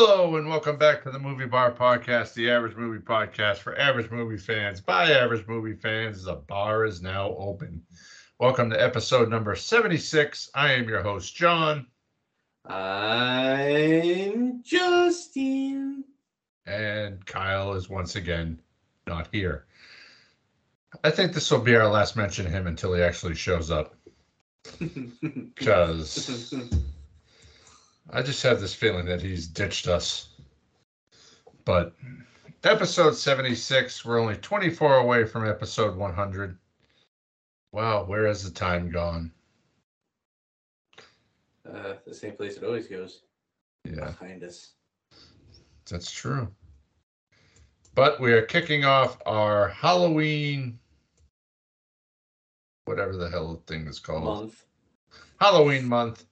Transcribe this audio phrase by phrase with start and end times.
[0.00, 4.12] Hello and welcome back to the Movie Bar Podcast, the average movie podcast for average
[4.12, 6.22] movie fans by average movie fans.
[6.22, 7.82] The bar is now open.
[8.38, 10.50] Welcome to episode number 76.
[10.54, 11.88] I am your host, John,
[12.64, 16.04] I'm Justin.
[16.64, 18.60] and Kyle is once again
[19.08, 19.66] not here.
[21.02, 23.96] I think this will be our last mention of him until he actually shows up
[25.56, 26.54] because
[28.10, 30.28] I just have this feeling that he's ditched us.
[31.64, 31.92] But
[32.64, 36.58] episode 76, we're only 24 away from episode 100.
[37.72, 39.30] Wow, where has the time gone?
[41.68, 43.20] uh, the same place it always goes.
[43.84, 44.72] Yeah, Behind us.
[45.90, 46.48] that's true.
[47.94, 50.78] But we are kicking off our Halloween,
[52.86, 54.24] whatever the hell the thing is called.
[54.24, 54.64] Month.
[55.40, 56.24] Halloween month.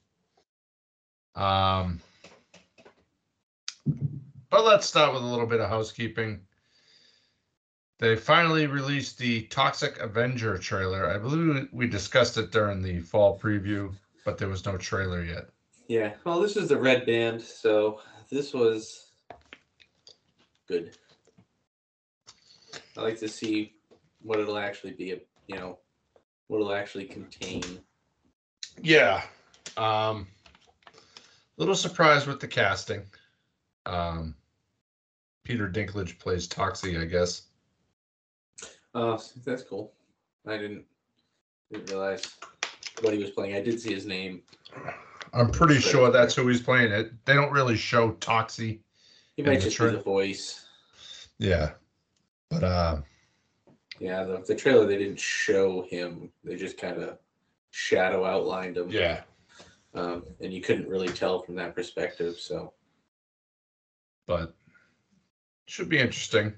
[1.37, 2.01] Um,
[4.51, 6.41] but let's start with a little bit of housekeeping.
[7.98, 11.09] They finally released the Toxic Avenger trailer.
[11.09, 15.48] I believe we discussed it during the fall preview, but there was no trailer yet.
[15.89, 16.15] Yeah.
[16.25, 18.00] Well, this is the red band, so
[18.31, 19.12] this was
[20.67, 20.97] good.
[22.97, 23.75] I like to see
[24.23, 25.21] what it'll actually be.
[25.47, 25.78] You know,
[26.48, 27.62] what it'll actually contain.
[28.83, 29.23] Yeah.
[29.77, 30.27] Um,
[31.57, 33.03] little surprised with the casting.
[33.85, 34.35] Um,
[35.45, 37.43] Peter Dinklage plays Toxie, I guess.
[38.95, 39.93] Oh, that's cool.
[40.47, 40.84] I didn't
[41.73, 42.23] didn't realize
[43.03, 43.55] what he was playing.
[43.55, 44.43] I did see his name.
[45.33, 46.93] I'm pretty sure that's who he's playing.
[46.93, 47.12] It.
[47.27, 48.79] They don't really show Toxie.
[49.37, 50.67] He might just tra- be the voice.
[51.39, 51.73] Yeah.
[52.49, 52.97] But uh
[53.99, 56.31] Yeah, the, the trailer they didn't show him.
[56.45, 57.19] They just kind of
[57.71, 58.89] shadow outlined him.
[58.91, 59.22] yeah.
[59.94, 62.38] Um, and you couldn't really tell from that perspective.
[62.38, 62.72] So
[64.26, 64.54] But
[65.66, 66.54] should be interesting.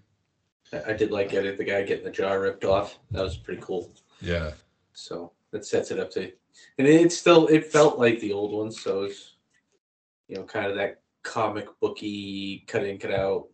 [0.72, 1.58] I, I did like it.
[1.58, 2.98] The guy getting the jaw ripped off.
[3.10, 3.92] That was pretty cool.
[4.20, 4.52] Yeah.
[4.92, 6.30] So that sets it up to,
[6.78, 8.72] and it still it felt like the old one.
[8.72, 9.34] So it's
[10.26, 13.46] you know kind of that comic booky cut in cut out.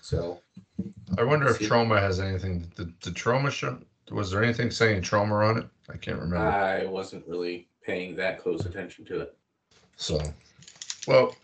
[0.00, 0.40] So
[1.18, 3.78] I wonder if Troma has anything the, the Troma show
[4.10, 5.66] was there anything saying Troma on it?
[5.88, 6.46] I can't remember.
[6.46, 9.34] I wasn't really paying that close attention to it.
[9.96, 10.20] So
[11.06, 11.34] well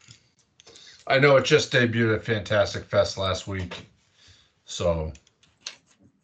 [1.07, 3.87] I know it just debuted at Fantastic Fest last week.
[4.67, 5.11] So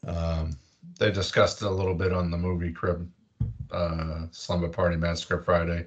[0.07, 0.59] um
[0.99, 3.11] they discussed it a little bit on the movie crib
[3.71, 5.87] uh Slumber Party Massacre Friday.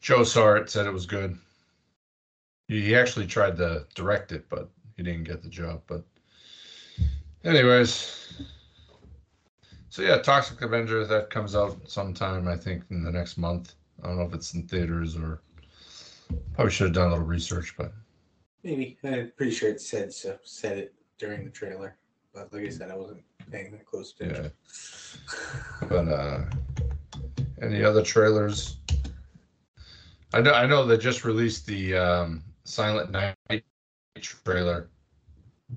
[0.00, 1.36] Joe saw it, said it was good.
[2.68, 5.82] He he actually tried to direct it, but he didn't get the job.
[5.86, 6.02] But
[7.44, 8.55] anyways.
[9.96, 13.76] So yeah, Toxic Avenger that comes out sometime, I think, in the next month.
[14.02, 15.40] I don't know if it's in theaters or
[16.52, 17.94] probably should have done a little research, but
[18.62, 20.36] Maybe I'm pretty sure it said so.
[20.44, 21.96] Said it during the trailer,
[22.34, 24.52] but like I said, I wasn't paying that close attention.
[25.80, 25.88] Yeah.
[25.88, 26.44] but uh
[27.62, 28.76] any other trailers?
[30.34, 33.64] I know I know they just released the um Silent Night
[34.20, 34.90] trailer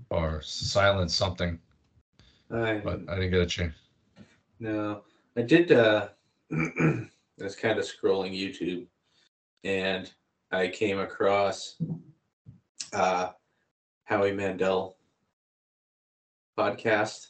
[0.09, 1.57] or Silent something,
[2.51, 3.75] I, but I didn't get a chance.
[4.59, 5.03] No,
[5.35, 5.71] I did.
[5.71, 6.09] uh
[6.51, 8.87] I was kind of scrolling YouTube,
[9.63, 10.11] and
[10.51, 11.77] I came across
[12.93, 13.29] uh
[14.05, 14.97] Howie Mandel
[16.57, 17.27] podcast,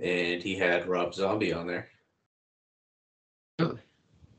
[0.00, 1.88] and he had Rob Zombie on there.
[3.58, 3.80] Really?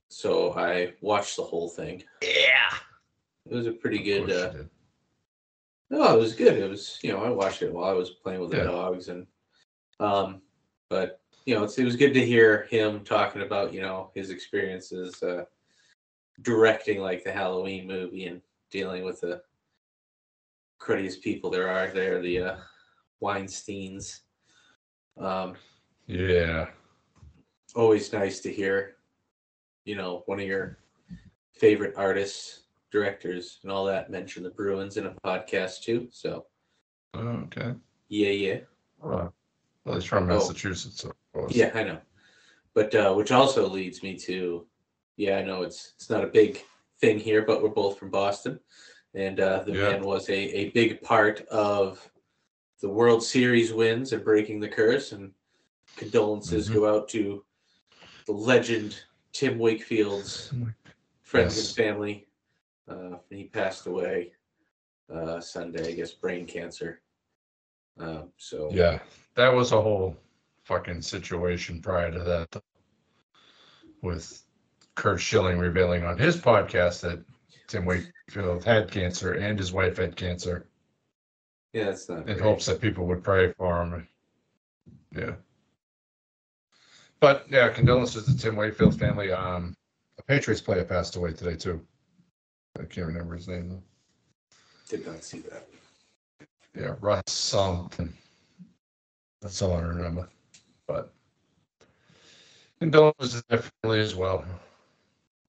[0.10, 2.04] So I watched the whole thing.
[2.22, 2.76] Yeah.
[3.50, 4.30] It was a pretty good.
[4.32, 4.64] Uh.
[5.90, 6.58] No, it was good.
[6.58, 9.26] It was, you know, I watched it while I was playing with the dogs, and
[10.00, 10.42] um,
[10.90, 11.19] but
[11.50, 15.24] you know, it's, it was good to hear him talking about, you know, his experiences
[15.24, 15.46] uh,
[16.44, 18.40] directing like the Halloween movie and
[18.70, 19.42] dealing with the
[20.78, 22.56] cruddiest people there are there, the uh,
[23.20, 24.22] Weinstein's.
[25.18, 25.56] Um,
[26.06, 26.68] Yeah.
[27.76, 28.98] always nice to hear,
[29.86, 30.78] you know, one of your
[31.54, 36.10] favorite artists, directors, and all that mention the Bruins in a podcast too.
[36.12, 36.46] So
[37.16, 37.74] Oh, okay.
[38.08, 38.60] yeah, yeah.
[39.00, 39.34] Well,
[39.84, 40.36] well, he's from Oh.
[40.36, 41.08] Massachusetts,
[41.50, 42.00] Yeah, I know.
[42.74, 44.66] But uh, which also leads me to,
[45.18, 46.64] yeah, I know it's it's not a big
[47.02, 48.60] thing here, but we're both from Boston,
[49.14, 49.92] and uh, the Yeah.
[49.94, 52.10] man was a a big part of
[52.82, 55.12] the World Series wins and breaking the curse.
[55.12, 55.34] And
[55.98, 56.74] condolences Mhm.
[56.76, 57.44] go out to
[58.26, 59.04] the legend
[59.34, 60.54] Tim Wakefield's
[61.24, 61.78] friends Yes.
[61.78, 62.28] and family.
[62.88, 64.32] Uh, he passed away
[65.14, 67.02] uh, Sunday, I guess, brain cancer.
[68.00, 69.00] Um, so Yeah,
[69.36, 70.16] that was a whole
[70.70, 72.62] fucking situation prior to that,
[74.04, 74.44] with
[74.94, 77.26] Curt Schilling revealing on his podcast that
[77.68, 80.68] Tim Wakefield had cancer and his wife had cancer
[81.74, 82.20] Yeah, that's not.
[82.20, 82.42] in great.
[82.42, 84.08] hopes that people would pray for him.
[85.16, 85.34] Yeah.
[87.20, 89.32] But yeah, condolences to Tim Wakefield's family.
[89.32, 89.76] Um,
[90.20, 91.84] a Patriots player passed away today too.
[92.80, 93.84] I can't remember his name though.
[94.88, 95.68] Did not see that.
[96.80, 98.14] Yeah, Russ something.
[99.42, 100.30] That's all I remember.
[100.90, 101.14] But
[102.80, 104.44] condolences to their family as well.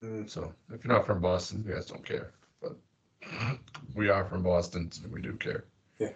[0.04, 0.28] Mm.
[0.28, 2.32] So if you're not from Boston, you guys don't care.
[2.60, 2.76] But
[3.94, 5.64] we are from Boston, so we do care.
[5.98, 6.10] Yeah.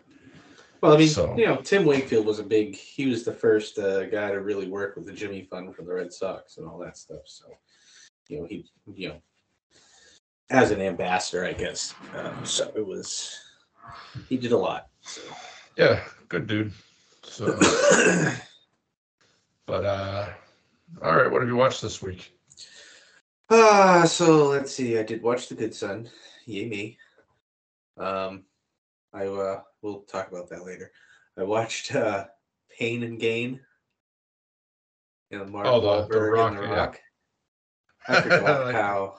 [0.82, 2.75] Well, I mean, So- you know, Tim Wakefield was a big.
[2.75, 5.94] He was the first uh, guy to really work with the Jimmy Fund for the
[5.94, 7.23] Red Sox and all that stuff.
[7.25, 7.47] So,
[8.29, 9.23] you know, he, you know,
[10.50, 11.94] as an ambassador, I guess.
[12.15, 13.38] Um, so it was.
[14.29, 14.88] He did a lot.
[15.00, 15.23] So.
[15.79, 16.73] Yeah, good dude.
[17.23, 17.59] So,
[19.66, 20.28] but uh,
[21.02, 22.32] all right, what have you watched this week?
[23.50, 24.99] Ah, so let's see.
[24.99, 26.08] I did watch The Good Son.
[26.46, 26.99] Yay me.
[27.99, 28.44] Um,
[29.12, 30.90] I uh, we'll talk about that later.
[31.38, 32.26] I watched uh,
[32.78, 33.61] Pain and Gain.
[35.31, 36.75] You know, Mark Oh, the- the Rock, and The yeah.
[36.75, 37.00] Rock.
[38.08, 39.16] I forgot Like- how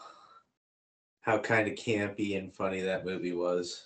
[1.22, 3.84] how kind of campy and funny that movie was.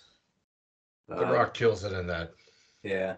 [1.08, 2.32] The Um, Rock kills it in that.
[2.82, 3.16] yeah,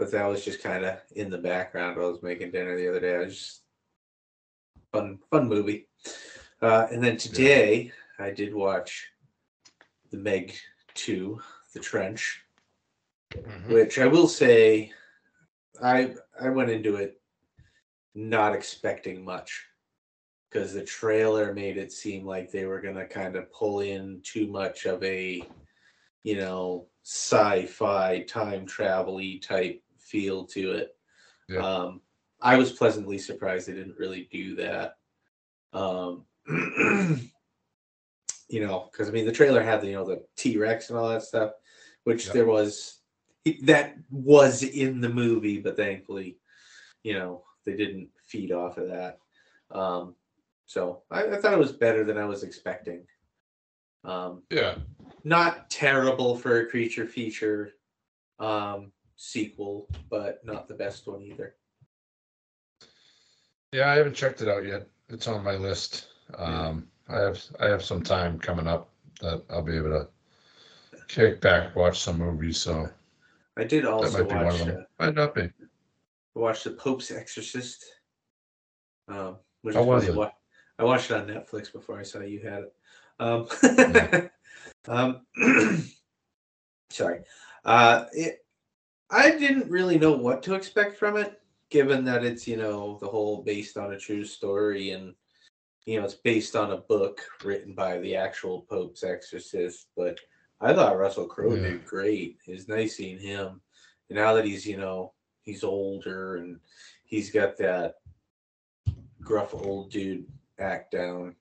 [0.00, 2.88] but that was just kind of in the background while I was making dinner the
[2.88, 3.16] other day.
[3.16, 3.62] I was just
[4.90, 5.88] fun, fun movie.
[6.62, 9.10] Uh, and then today I did watch
[10.10, 10.54] the Meg
[10.94, 11.42] Two,
[11.74, 12.42] The Trench,
[13.34, 13.68] Mhm.
[13.68, 14.90] which I will say,
[15.82, 17.20] I I went into it
[18.14, 19.66] not expecting much
[20.48, 24.46] because the trailer made it seem like they were gonna kind of pull in too
[24.48, 25.46] much of a,
[26.22, 30.96] you know, sci-fi time travel-y type feel to it.
[31.48, 31.64] Yeah.
[31.64, 32.00] Um,
[32.40, 34.96] I was pleasantly surprised they didn't really do that.
[35.72, 36.24] Um,
[38.48, 40.98] you know, because I mean, the trailer had the you know the T Rex and
[40.98, 41.52] all that stuff,
[42.04, 42.32] which Yeah.
[42.32, 42.96] there was
[43.62, 46.38] that was in the movie, but thankfully,
[47.02, 49.18] you know, they didn't feed off of that.
[49.70, 50.14] Um,
[50.66, 53.06] so I, I thought it was better than I was expecting.
[54.04, 54.76] Um, Yeah,
[55.24, 57.72] not terrible for a creature feature
[58.38, 61.54] um, sequel, but not the best one either.
[63.72, 64.88] yeah, I haven't checked it out yet.
[65.10, 66.06] It's on my list.
[66.38, 68.88] Um, I have I have some time coming up
[69.20, 70.08] that I'll be able to
[71.08, 72.58] kick back, watch some movies.
[72.58, 72.88] So
[73.58, 74.86] I did that also might be one watch of uh, them.
[74.98, 75.50] Might not be.
[76.34, 77.84] watched The Pope's Exorcist.
[79.08, 80.14] Um, which How was it?
[80.14, 80.32] Wa-
[80.78, 82.74] I watched it on Netflix before I saw you had it.
[83.18, 84.30] Um,
[84.88, 85.26] um,
[86.90, 87.20] sorry.
[87.64, 88.39] Uh, it,
[89.10, 91.40] I didn't really know what to expect from it,
[91.70, 95.14] given that it's you know the whole based on a true story and
[95.84, 99.88] you know it's based on a book written by the actual Pope's exorcist.
[99.96, 100.18] But
[100.60, 101.62] I thought Russell Crowe Yeah.
[101.62, 102.38] did great.
[102.46, 103.60] It's nice seeing him.
[104.08, 106.60] And now that he's you know he's older and
[107.04, 107.94] he's got that
[109.20, 110.26] gruff old dude
[110.58, 111.34] act down.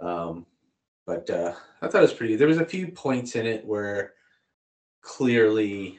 [0.00, 0.46] Um,
[1.06, 2.36] but uh, I thought it was pretty.
[2.36, 4.14] There was a few points in it where
[5.00, 5.98] clearly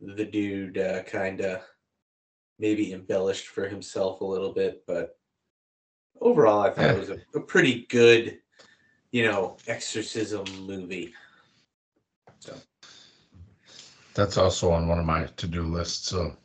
[0.00, 1.62] the dude uh, kind of
[2.58, 5.18] maybe embellished for himself a little bit, but
[6.20, 8.38] overall, I thought it was a, a pretty good,
[9.12, 11.14] you know, exorcism movie.
[12.40, 12.54] So
[14.14, 16.08] That's also on one of my to-do lists.
[16.08, 16.36] So,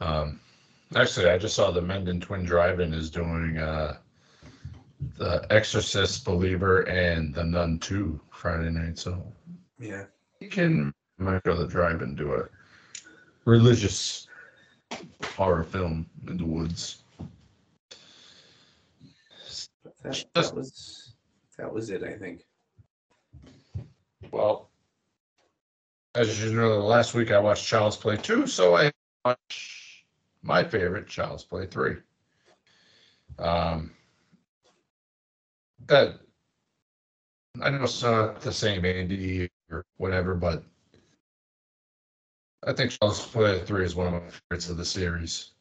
[0.00, 0.40] um,
[0.94, 3.96] actually, I just saw the Mendon Twin Drive-In is doing uh,
[5.16, 8.98] the Exorcist, Believer, and the Nun Two Friday night.
[8.98, 9.22] So
[9.78, 10.04] yeah,
[10.40, 12.48] you can might go to the drive and do a
[13.44, 14.26] religious
[15.24, 17.02] horror film in the woods.
[20.02, 21.12] that, that was
[21.58, 22.02] that was it.
[22.02, 22.44] I think.
[24.30, 24.70] Well,
[26.14, 28.92] as you know, last week I watched Child's Play 2, so I
[29.24, 30.04] watched
[30.42, 31.96] my favorite, Child's Play 3.
[33.38, 33.90] Um,
[35.86, 36.20] that
[37.62, 40.62] I know it's not the same Andy or whatever, but
[42.66, 45.52] I think Child's Play 3 is one of my favorites of the series.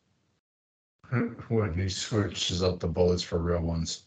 [1.48, 4.04] when he switches up the bullets for real ones.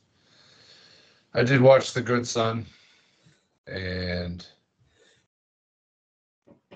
[1.34, 2.66] I did watch The Good Son
[3.66, 4.46] and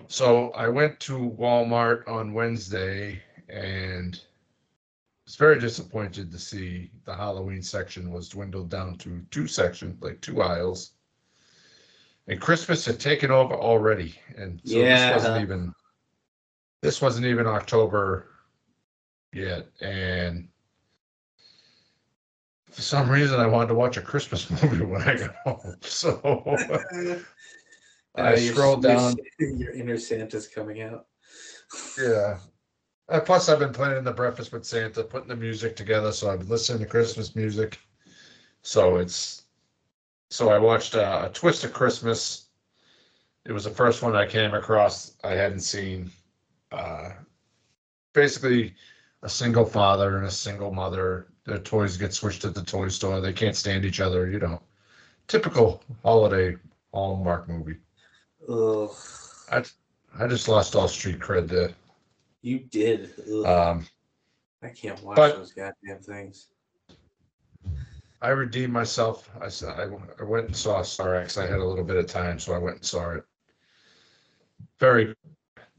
[0.09, 4.21] so I went to Walmart on Wednesday and
[5.27, 10.21] was very disappointed to see the Halloween section was dwindled down to two sections, like
[10.21, 10.93] two aisles.
[12.29, 14.15] And Christmas had taken over already.
[14.37, 15.13] And so Yeah.
[15.13, 15.75] this wasn't even
[16.83, 18.29] this wasn't even October
[19.33, 19.67] yet.
[19.81, 20.49] And
[22.71, 25.77] for some reason, I wanted to watch a Christmas movie when I got home.
[25.83, 26.21] So
[28.17, 29.17] I Uh, scrolled your- down.
[29.39, 31.07] Your inner Santa's coming out.
[32.01, 32.39] Yeah.
[33.09, 36.11] Uh, plus, I've been planning the Breakfast with Santa, putting the music together.
[36.13, 37.79] So I've been listening to Christmas music.
[38.63, 39.45] So it's
[40.31, 42.47] so I watched uh, a Twist of Christmas.
[43.45, 46.11] It was the first one I came across I hadn't seen.
[46.77, 47.13] Uh,
[48.13, 48.75] basically,
[49.23, 51.29] a single father and a single mother.
[51.45, 53.21] Their toys get switched at the toy store.
[53.21, 54.29] They can't stand each other.
[54.31, 54.63] You know,
[55.29, 56.57] typical holiday
[56.93, 57.77] Hallmark movie.
[58.49, 58.91] Ugh.
[59.51, 59.65] I
[60.19, 61.71] I just lost all street cred there.
[62.43, 63.13] You did.
[63.29, 63.47] Ugh.
[63.47, 63.87] Um,
[64.63, 66.49] I can't watch but- those goddamn things.
[68.23, 69.31] I redeemed myself.
[69.41, 69.89] I said I,
[70.21, 71.37] I went and saw Star X.
[71.37, 73.25] I had a little bit of time, so I went and saw it.
[74.81, 75.15] Very,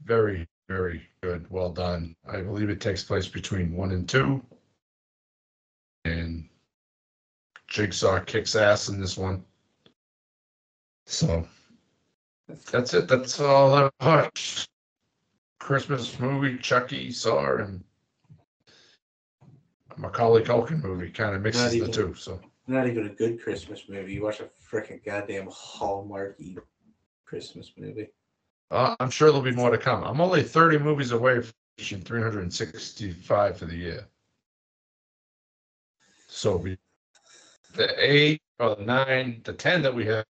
[0.04, 1.46] very, very good.
[1.50, 2.14] Well done.
[2.30, 4.44] I believe it takes place between one and two.
[6.04, 6.48] And
[7.68, 9.44] Jigsaw kicks ass in this one.
[11.06, 11.46] So
[12.70, 13.08] that's it.
[13.08, 14.68] That's all I watched.
[15.58, 17.82] Christmas movie, Chucky saw, and
[19.96, 22.14] Macaulay Culkin movie kind of mixes Not the two.
[22.14, 22.40] So.
[22.66, 24.14] Not even a good Christmas movie.
[24.14, 26.58] You watch a freaking goddamn Hallmarky
[27.24, 28.08] Christmas movie.
[28.70, 30.04] Uh, I'm sure there'll be more to come.
[30.04, 34.06] I'm only 30 movies away from 365 for the year.
[36.26, 36.76] So we,
[37.74, 40.24] the eight or the nine, the 10 that we have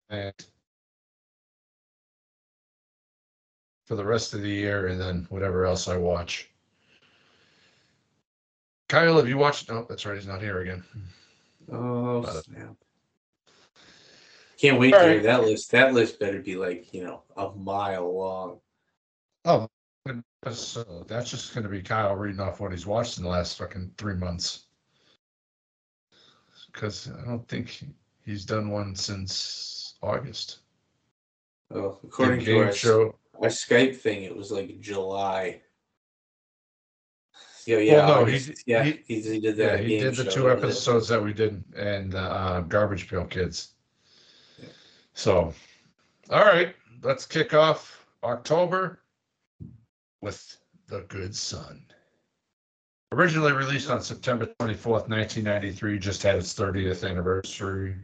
[3.86, 6.50] for the rest of the year, and then whatever else I watch.
[8.90, 9.70] Kyle, have you watched?
[9.70, 10.16] No, that's right.
[10.16, 10.84] He's not here again.
[11.72, 12.46] Oh it.
[12.46, 12.76] snap!
[14.60, 15.14] Can't wait All to right.
[15.14, 15.72] hear that list.
[15.72, 18.60] That list better be like you know a mile long.
[19.46, 19.68] Oh,
[20.44, 23.30] that's, uh, that's just going to be Kyle reading off what he's watched in the
[23.30, 24.66] last fucking three months.
[26.72, 27.84] Because I don't think
[28.26, 30.60] he's done one since August.
[31.74, 33.16] Oh, according to game our, show.
[33.42, 35.62] our Skype thing, it was like July.
[37.66, 38.48] Yeah, yeah, Well, no, August.
[38.50, 40.66] he- yeah, he- he, he did Yeah, he did the show, two wasn't it?
[40.68, 43.74] episodes that we did and uh, Garbage Pail Kids.
[45.18, 45.52] So,
[46.30, 49.00] all right, let's kick off October
[50.22, 51.84] with The Good Son.
[53.12, 57.96] Originally released on September 24th, 1993, just had its 30th anniversary.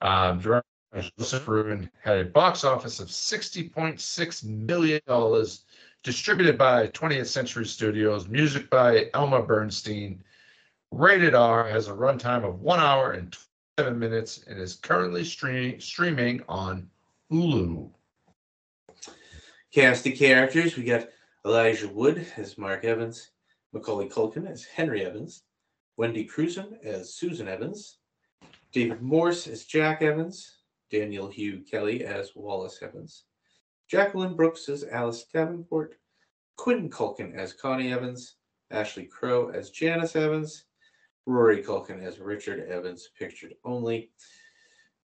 [0.00, 0.66] Um, director
[1.20, 5.46] Joseph Ruben had a box office of $60.6 million,
[6.02, 10.24] distributed by 20th Century Studios, music by Elmer Bernstein,
[10.90, 13.47] rated R, has a runtime of one hour and 27
[13.86, 16.90] minutes, and is currently stream- streaming on
[17.30, 17.90] Hulu.
[19.72, 21.08] Cast the characters: we got
[21.46, 23.30] Elijah Wood as Mark Evans,
[23.72, 25.44] Macaulay Culkin as Henry Evans,
[25.96, 27.98] Wendy Crewson as Susan Evans,
[28.72, 30.58] David Morse as Jack Evans,
[30.90, 33.24] Daniel Hugh Kelly as Wallace Evans,
[33.88, 35.96] Jacqueline Brooks as Alice Davenport,
[36.56, 38.34] Quinn Culkin as Connie Evans,
[38.70, 40.64] Ashley Crow as Janice Evans,
[41.28, 44.10] Rory Culkin as Richard Evans, pictured only,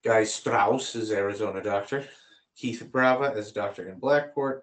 [0.04, 2.06] Guy Strauss as Arizona Doctor,
[2.56, 4.60] Keith Brava as Doctor in Blackport,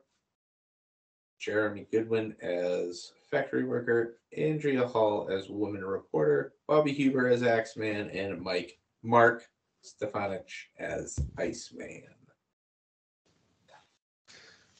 [1.37, 8.41] Jeremy Goodwin as factory worker, Andrea Hall as woman reporter, Bobby Huber as Axeman, and
[8.41, 9.45] Mike Mark
[9.83, 12.03] Stefanich as Iceman.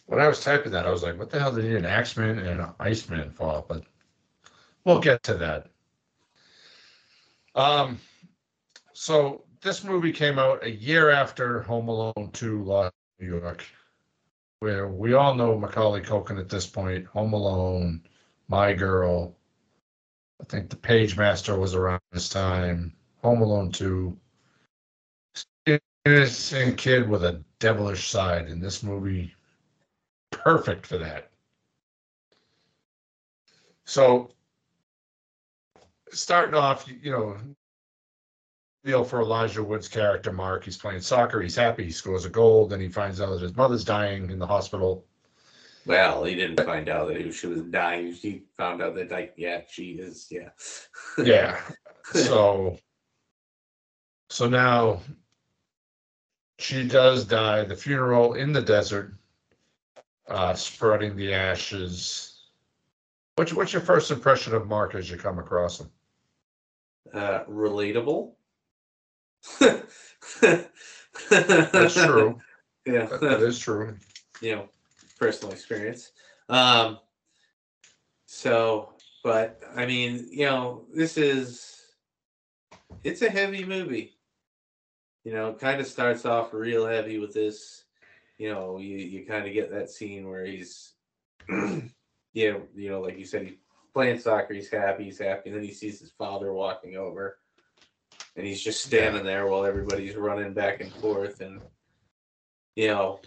[0.05, 1.85] When I was typing that, I was like, what the hell did he need an
[1.85, 3.65] Axeman and an Iceman for?
[3.67, 3.83] But
[4.85, 5.67] we'll get to that.
[7.55, 7.99] Um,
[8.93, 13.65] so this movie came out a year after Home Alone 2 Lost New York,
[14.59, 18.03] where we all know Macaulay Culkin at this point, Home Alone,
[18.47, 19.35] My Girl.
[20.41, 24.17] I think The Pagemaster was around this time, Home Alone 2.
[26.05, 29.35] Innocent kid with a devilish side, and this movie
[30.31, 31.29] perfect for that.
[33.85, 34.31] So,
[36.11, 37.37] starting off, you know,
[38.83, 40.63] deal for Elijah Wood's character, Mark.
[40.63, 41.41] He's playing soccer.
[41.41, 41.83] He's happy.
[41.85, 42.67] He scores a goal.
[42.67, 45.05] Then he finds out that his mother's dying in the hospital.
[45.85, 48.13] Well, he didn't find out that she was dying.
[48.13, 50.49] He found out that, like, yeah, she is, yeah.
[51.23, 51.59] Yeah.
[52.13, 52.77] so,
[54.29, 55.01] so now
[56.59, 57.63] she does die.
[57.63, 59.13] The funeral in the desert,
[60.27, 62.43] uh, spreading the ashes.
[63.35, 65.89] What's what's your first impression of Mark as you come across him?
[67.13, 68.33] Uh, relatable.
[70.41, 72.39] That's true.
[72.85, 73.95] Yeah, That, that is true.
[74.41, 74.69] you know,
[75.19, 76.11] personal experience.
[76.47, 76.97] Um,
[78.25, 81.81] so, but I mean, you know, this is
[83.03, 84.17] it's a heavy movie.
[85.23, 87.83] You know, kind of starts off real heavy with this.
[88.37, 90.93] You know, you you kind of get that scene where he's,
[91.49, 93.57] yeah, you know, like you said, he's
[93.93, 94.53] playing soccer.
[94.53, 95.05] He's happy.
[95.05, 95.49] He's happy.
[95.49, 97.37] And then he sees his father walking over,
[98.35, 101.41] and he's just standing there while everybody's running back and forth.
[101.41, 101.61] And
[102.75, 103.19] you know,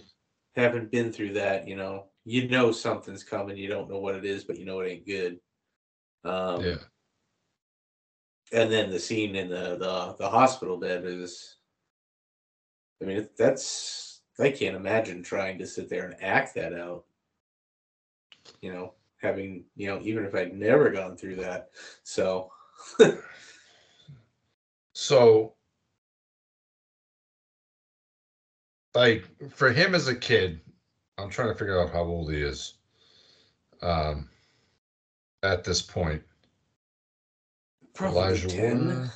[0.57, 3.57] having been through that, you know, you know something's coming.
[3.57, 5.41] You don't know what it is, but you know it ain't good.
[6.25, 6.77] Um, Yeah.
[8.53, 11.57] and then the scene in the the, the hospital bed is
[13.03, 17.05] i mean that's i can't imagine trying to sit there and act that out
[18.61, 18.93] you know
[19.23, 21.71] having you know even if i'd never gone through that
[22.03, 22.51] so
[24.93, 25.55] So,
[28.95, 30.61] like for him as a kid,
[31.19, 32.75] I'm trying to figure out how old he is.
[33.81, 34.29] Um,
[35.43, 36.23] at this point,
[37.95, 38.87] probably Elijah 10.
[38.87, 39.11] Wood.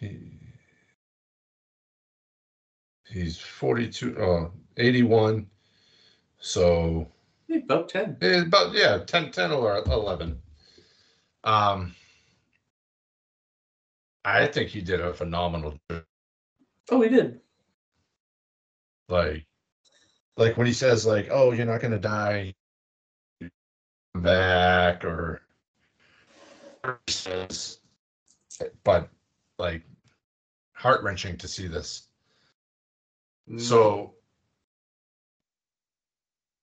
[0.00, 0.38] He,
[3.08, 5.46] he's 42, uh, 81.
[6.38, 7.08] So
[7.50, 10.40] about 10 eh, about yeah, 10, 10 or 11.
[11.44, 11.94] Um,
[14.24, 16.04] I think he did a phenomenal job.
[16.90, 17.40] oh he did
[19.08, 19.46] like
[20.36, 22.52] like when he says like oh you're not gonna die
[24.14, 25.42] back or
[28.82, 29.08] but
[29.58, 29.82] like
[30.74, 32.08] heart-wrenching to see this
[33.48, 34.15] Mm, so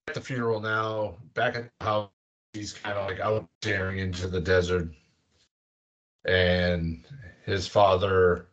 [0.08, 2.10] at the funeral now back at the house
[2.54, 4.90] he's kind of like out staring into the desert.
[6.26, 7.06] And
[7.46, 8.48] his father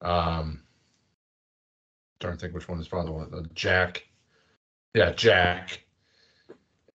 [0.00, 0.62] um
[2.20, 4.06] trying to think which one his father was uh, jack.
[4.94, 5.82] Yeah jack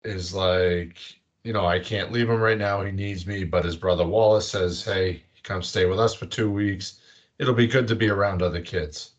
[0.05, 0.99] is like
[1.45, 2.83] you know i can't leave him right now.
[2.83, 3.45] He needs me.
[3.45, 7.01] But his brother wallace says hey come stay with us for two weeks.
[7.39, 9.12] It'll be good to be around other kids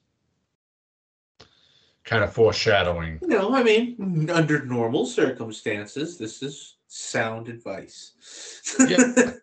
[2.04, 3.20] kind of foreshadowing.
[3.22, 8.14] No i mean under normal circumstances this is sound advice.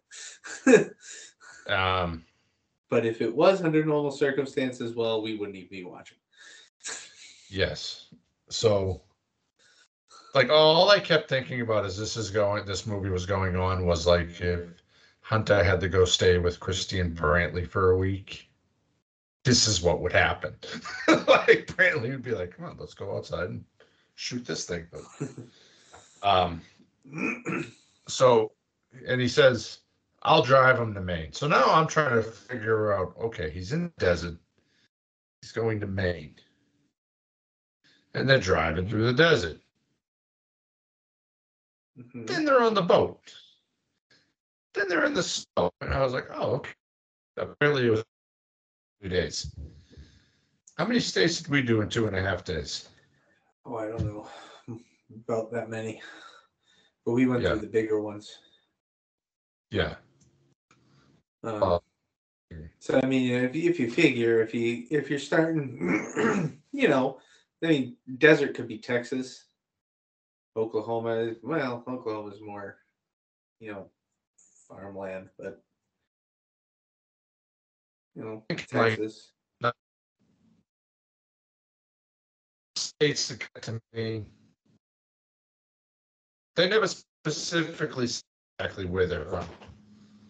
[1.69, 2.25] Um
[2.89, 6.19] but if it was under normal circumstances well we wouldn't even be watching.
[7.51, 8.07] Yes.
[8.49, 9.03] So,
[10.35, 13.87] like, all I kept thinking about as this is going, this movie was going on,
[13.87, 14.61] was like if
[15.21, 18.50] Hunter had to go stay with Christine Brantley for a week,
[19.45, 20.55] this is what would happen.
[21.09, 23.65] like Brantley would be like, "Come on, let's go outside and
[24.15, 24.87] shoot this thing."
[26.23, 26.61] Um.
[28.09, 28.51] So,
[29.07, 29.79] and he says,
[30.25, 33.15] "I'll drive him to Maine." So now I'm trying to figure out.
[33.21, 34.37] Okay, he's in the desert.
[35.41, 36.35] He's going to Maine
[38.15, 39.61] and they're driving through the desert.
[41.99, 42.27] Mhm.
[42.27, 43.35] Then they're on the boat.
[44.75, 45.71] Then they're in the snow.
[45.81, 46.73] And I was like, oh, okay.
[47.37, 48.05] Apparently it was
[49.01, 49.55] two days.
[50.77, 52.89] How many states did we do in two and a half days?
[53.65, 54.27] Oh, I don't know
[55.29, 56.03] about that many,
[57.05, 57.51] but we went Yeah.
[57.51, 58.39] through the bigger ones.
[59.71, 59.97] Yeah.
[61.43, 61.79] Um, Uh,
[62.79, 67.21] so I mean, if you, if you figure if you if you're starting, you know,
[67.63, 69.45] I mean, desert could be Texas,
[70.57, 71.35] Oklahoma.
[71.43, 72.79] Well, Oklahoma is more,
[73.61, 73.91] you know,
[74.67, 75.63] farmland, but
[78.15, 79.33] you know, think like- Texas.
[82.77, 84.27] States to Maine.
[86.57, 88.09] They never specifically
[88.59, 89.47] exactly where they're from,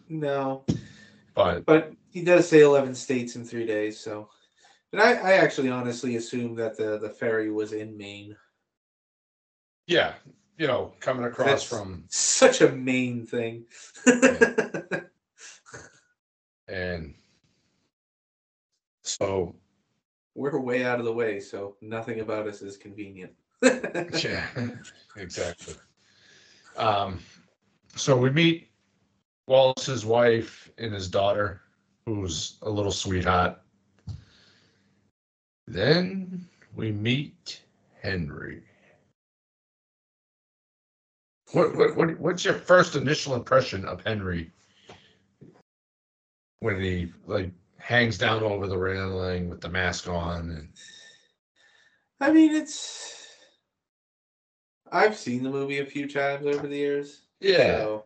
[0.07, 0.63] No,
[1.35, 3.99] but but he does say 11 states in three days.
[3.99, 4.29] So,
[4.93, 8.37] and I, I actually honestly assumed that the the ferry was in Maine.
[9.87, 10.13] yeah,
[10.57, 13.65] you know, coming across That's- from Such a Maine thing.
[16.69, 17.15] and
[19.21, 19.55] so
[20.33, 23.31] We're way out of the way, so nothing about us is convenient.
[23.63, 24.47] yeah,
[25.15, 25.75] exactly.
[26.75, 27.19] Um,
[27.95, 28.69] so we meet
[29.47, 31.61] Wallace's wife and his daughter,
[32.05, 33.59] who's a little sweetheart.
[35.67, 37.61] Then we meet
[38.01, 38.63] Henry.
[41.51, 44.51] What, what, what what's your first initial impression of Henry
[46.61, 50.69] when he like hangs down over the railing with the mask on and
[52.21, 53.17] I mean, it's.
[54.91, 57.23] I've seen the movie a few times over the years.
[57.39, 58.05] yeah So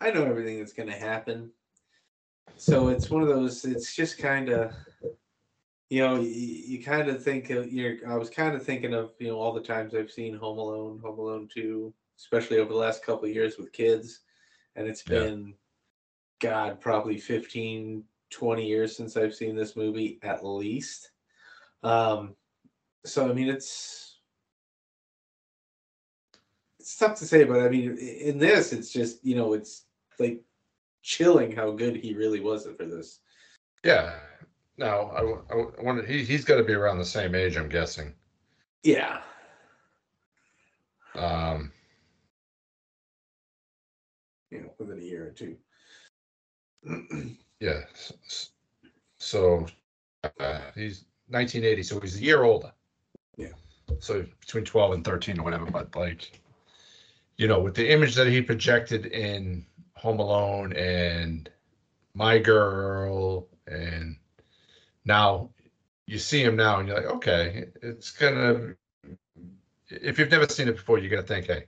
[0.00, 1.52] I know everything that's going to happen.
[2.56, 4.72] So it's one of those, it's just kind of,
[5.90, 9.12] you know, you, you kind of think of, you're, I was kind of thinking of,
[9.18, 12.78] you know, all the times I've seen Home Alone, Home Alone 2, especially over the
[12.78, 14.20] last couple of years with kids.
[14.74, 15.20] And it's Yeah.
[15.20, 15.54] been
[16.40, 18.02] God, probably 15,
[18.32, 21.10] 20 years since I've seen this movie at least.
[21.82, 22.34] Um,
[23.04, 24.18] so I mean, it's
[26.78, 29.84] it's tough to say, but I mean, in this, it's just you know, it's
[30.18, 30.42] like
[31.02, 33.20] chilling how good he really was for this.
[33.84, 34.14] Yeah.
[34.78, 35.12] No,
[35.50, 36.04] I wonder.
[36.04, 38.14] He he's got to be around the same age, I'm guessing.
[38.82, 39.20] Yeah,
[41.14, 41.70] Um,
[44.50, 45.56] you know, within a year or two.
[47.62, 47.82] yeah.
[49.18, 49.66] So
[50.24, 52.72] uh, he's 1980, so he's a year older.
[53.36, 53.52] Yeah.
[54.00, 56.40] So between 12 and 13 or whatever, but like,
[57.36, 61.48] you know, with the image that he projected in Home Alone and
[62.14, 64.16] My Girl, and
[65.04, 65.50] now
[66.06, 68.74] you see him now and you're like, okay, it's gonna.
[69.88, 71.66] If you've never seen it before, you're gonna think, hey,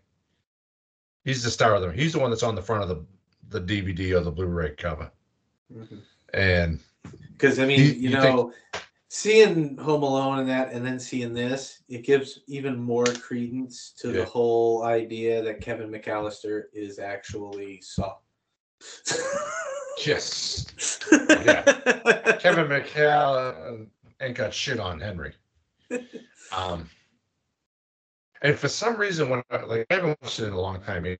[1.24, 1.92] he's the star of them.
[1.92, 3.04] He's the one that's on the front of the
[3.50, 5.10] the DVD or the Blu-ray cover,
[6.32, 6.80] and
[7.32, 8.52] Because I mean, You- you, you think- know,
[9.08, 14.08] seeing Home Alone and that, and then seeing this, it gives even more credence to
[14.08, 14.20] Yeah.
[14.20, 18.16] the whole idea that Kevin McAllister is actually Saw.
[20.04, 21.62] yes, Yeah.
[22.40, 23.86] Kevin McHale
[24.20, 25.34] ain't got shit on Henry.
[26.52, 26.88] Um,
[28.42, 31.04] and for some reason, when I, like I haven't watched it in a long time,
[31.06, 31.16] I,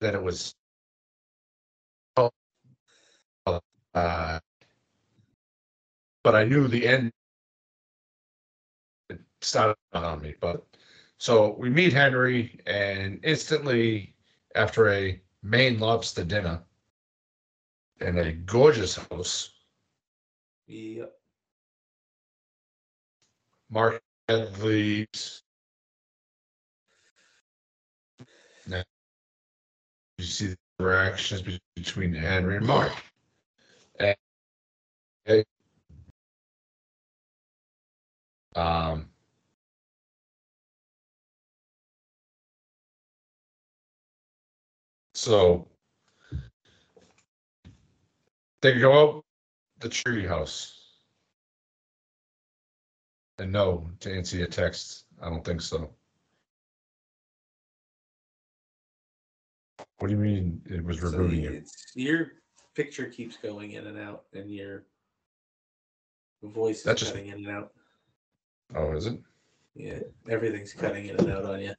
[0.00, 0.54] that it was.
[2.16, 2.30] oh,
[3.96, 4.38] Uh,
[6.22, 7.10] but I knew the end.
[9.08, 10.66] It started on me, but
[11.16, 14.14] so we meet Henry, and instantly
[14.54, 16.60] after a Maine lobster dinner
[18.00, 19.50] in a gorgeous house.
[20.66, 21.12] Yep.
[23.70, 25.42] Mark leaves.
[28.66, 28.82] Now,
[30.18, 31.42] you see the interactions
[31.76, 32.92] between Henry and Mark.
[38.56, 39.10] Um,
[45.12, 45.68] so
[48.62, 49.24] they go out
[49.80, 50.72] the tree house.
[53.38, 55.90] And no, to answer your text, I don't think so.
[59.98, 61.50] What do you mean it was So rebooting you?
[61.50, 62.32] it's, your
[62.76, 64.84] picture keeps going in and out, and your
[66.42, 67.72] voice is That just- cutting in and out.
[68.74, 69.18] Oh, is it?
[69.74, 71.74] Yeah, everything's cutting in and out on you.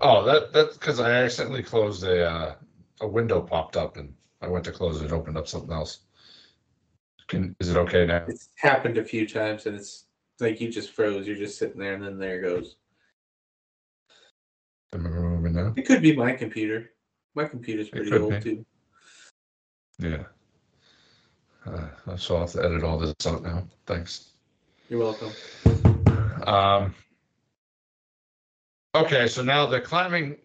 [0.00, 2.54] Oh, that that's because I accidentally closed a uh,
[3.00, 6.00] a window popped up and I went to close it, opened up something else.
[7.28, 8.24] Can is it okay now?
[8.28, 10.06] It's happened a few times, and it's
[10.40, 11.26] like you just froze.
[11.26, 12.76] You're just sitting there, and then there it goes.
[14.92, 15.74] Am I moving now?
[15.76, 16.90] It could be my computer.
[17.34, 18.40] My computer's pretty could old be.
[18.40, 18.66] too.
[19.98, 20.24] Yeah.
[21.66, 23.64] Uh, so I'll have to edit all this out now.
[23.86, 24.28] Thanks.
[24.88, 25.32] You're welcome.
[26.46, 26.94] Um,
[28.94, 30.36] okay, so now they're climbing.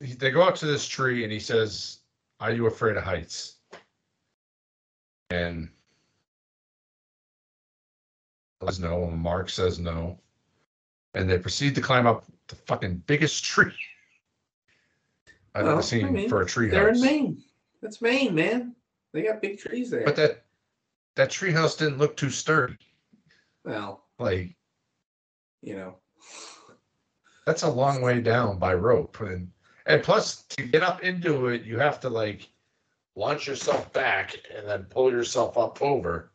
[0.00, 1.98] They go up to this tree, and he says,
[2.38, 3.56] "Are you afraid of heights?"
[5.30, 5.68] And
[8.62, 9.04] says no.
[9.04, 10.18] And Mark says no,
[11.14, 13.72] and they proceed to climb up the fucking biggest tree
[15.54, 16.98] I've Well, ever seen mean, for a tree They're house.
[17.00, 17.42] in Maine.
[17.82, 18.74] That's Maine, man.
[19.12, 20.04] They got big trees there.
[20.04, 20.44] But that
[21.14, 22.76] that tree house didn't look too sturdy.
[23.64, 24.54] well, Like
[25.62, 25.96] you know,
[27.46, 29.50] that's a long way down by rope and
[29.86, 32.48] and plus to get up into it you have to like
[33.14, 36.30] launch yourself back and then pull yourself up over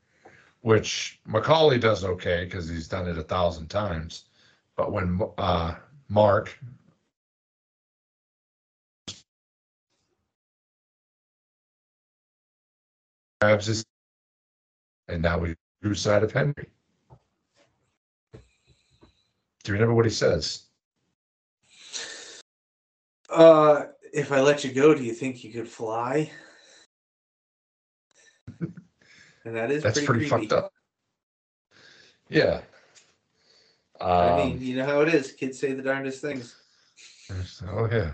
[0.62, 4.26] which macaulay does okay because he's done it a thousand times
[4.76, 5.76] but when uh
[6.10, 6.58] mark
[13.42, 13.84] grabs his
[15.08, 16.70] and now we lose side of henry
[18.34, 18.40] do
[19.66, 20.64] you remember what he says
[23.32, 26.30] uh, if I let you go, do you think you could fly?
[28.60, 28.76] and
[29.56, 30.74] that is That's pretty, pretty, fucked up.
[32.28, 32.60] Yeah.
[34.02, 35.32] I Um, mean, you know how it is.
[35.32, 36.58] Kids say the darndest things.
[37.70, 38.12] oh yeah.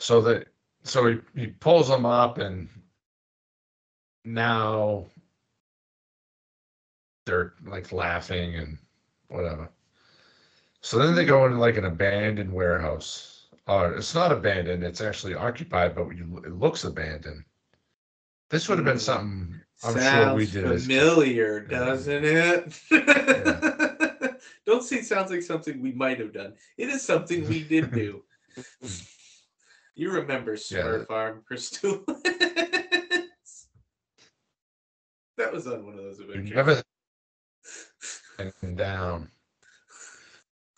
[0.00, 0.48] So that
[0.82, 2.68] so he, he pulls them up and
[4.26, 5.06] now
[7.24, 8.78] they're like laughing and
[9.28, 9.68] whatever.
[10.80, 13.46] So then they go into like an abandoned warehouse.
[13.66, 17.42] Uh, it's not abandoned; it's actually occupied, but you, it looks abandoned.
[18.50, 19.00] This would have been Mm.
[19.00, 20.64] something I'm Sounds sure we did.
[20.72, 22.80] as- familiar, doesn't it?
[24.66, 26.54] Don't say it sounds like something we might have done.
[26.78, 28.22] It is something we did do.
[29.98, 31.56] You remember Smurf Farm for
[35.36, 36.82] that was on one of those adventures.
[38.62, 39.30] And down.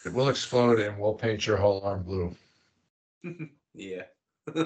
[0.04, 2.36] It will explode and we'll paint your whole arm blue.
[3.74, 4.04] yeah.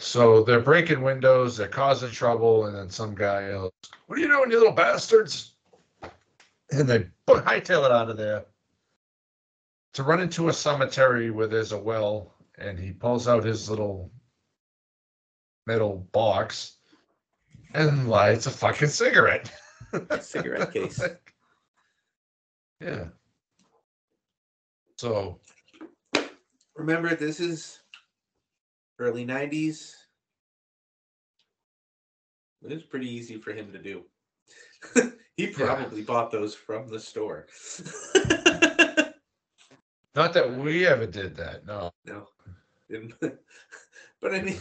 [0.00, 3.72] So they're breaking windows, they're causing trouble, and then some guy yells,
[4.06, 5.54] What are you doing, you little bastards?
[6.70, 8.44] And they put hightail it out of there
[9.94, 14.12] to run into a cemetery where there's a well, and he pulls out his little
[15.66, 16.77] metal box
[17.74, 19.50] and lights a fucking cigarette.
[20.20, 21.00] Cigarette case.
[22.80, 23.04] yeah.
[24.96, 25.40] So
[26.78, 27.80] Remember, this is
[29.00, 29.94] early 90s.
[32.62, 34.04] It was pretty easy for him to do.
[35.36, 37.46] he probably bought those from the store.
[40.14, 41.90] not that we ever did that, no.
[42.06, 42.28] no.
[44.20, 44.58] But I mean,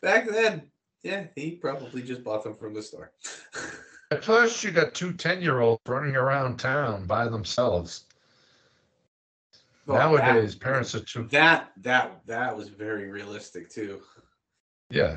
[0.00, 0.70] back then,
[1.02, 3.12] yeah, he probably just bought them from the store.
[4.10, 8.04] At first, you got two 10 year olds running around town by themselves.
[9.86, 11.24] Well, that- Nowadays, parents are too.
[11.30, 14.00] that that that was very realistic too.
[14.90, 15.16] Yeah.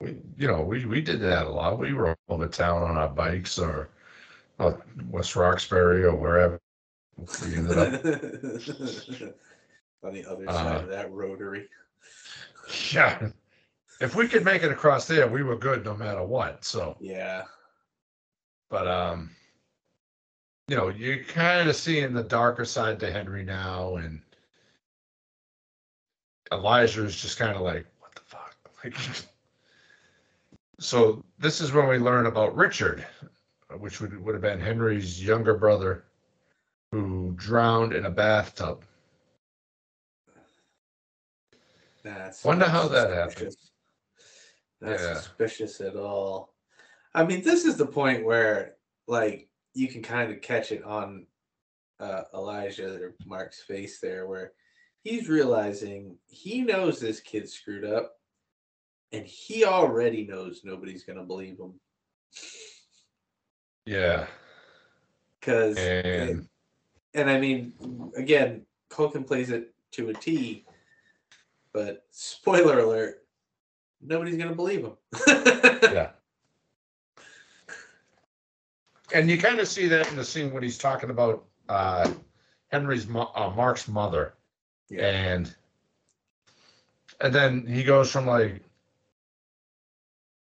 [0.00, 1.78] We, you know, we, we did that a lot.
[1.78, 3.90] We rode over town on our bikes or
[4.58, 4.72] uh,
[5.10, 6.58] West Roxbury or wherever.
[7.44, 8.04] We ended up,
[10.04, 11.68] On the other Uh, side of that rotary.
[12.92, 13.28] yeah.
[14.00, 16.64] If we could make it across there, we were good no matter what.
[16.64, 17.44] So, Yeah.
[18.68, 19.30] but, um,
[20.68, 24.22] you know, you're kind of seeing the darker side to Henry now, and
[26.50, 28.56] Elijah is just kind of like, what the fuck?
[28.84, 28.96] Like,
[30.80, 33.06] so this is when we learn about Richard,
[33.78, 36.04] which would, would have been Henry's younger brother
[36.90, 38.84] who drowned in a bathtub.
[42.02, 43.54] That's Wonder how that happened.
[44.82, 45.14] Not Yeah.
[45.14, 46.54] suspicious at all.
[47.14, 51.26] I mean, this is the point where, like, you can kind of catch it on
[52.00, 54.52] uh, Elijah or Mark's face there, where
[55.02, 58.18] he's realizing he knows this kid screwed up,
[59.12, 61.78] and he already knows nobody's gonna believe him
[63.86, 64.26] Yeah.
[65.38, 66.48] because And
[67.14, 67.72] and I mean,
[68.16, 70.64] again, Culkin plays it to a T,
[71.72, 73.21] but spoiler alert,
[74.02, 74.92] nobody's gonna believe him.
[75.26, 76.10] yeah.
[79.14, 82.10] And you kind of see that in the scene when he's talking about uh,
[82.68, 84.34] Henry's mo- uh, Mark's mother,
[84.88, 85.06] yeah.
[85.06, 85.54] and
[87.20, 88.62] and then he goes from like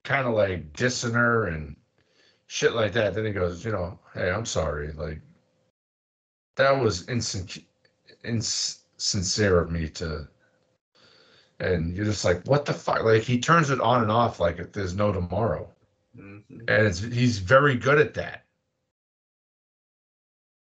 [0.04, 1.76] kind of like dissing her and
[2.46, 3.14] shit like that.
[3.14, 5.20] Then he goes, you know, hey, I'm sorry, like
[6.56, 7.64] that was insin-
[8.24, 10.28] insincere of me to.
[11.60, 13.02] And you're just like, what the fuck?
[13.02, 15.68] Like he turns it on and off like if there's no tomorrow
[16.16, 16.42] Mhm.
[16.48, 18.44] and it's he's very good at that.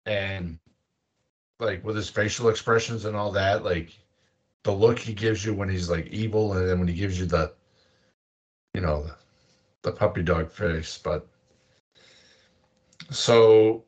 [0.06, 0.58] And
[1.60, 3.98] like with his facial expressions and all that, like
[4.64, 7.26] the look he gives you when he's like evil, and then when he gives you
[7.26, 7.52] the,
[8.74, 9.16] you know, the,
[9.82, 10.98] the puppy dog face.
[10.98, 11.26] But
[13.10, 13.84] so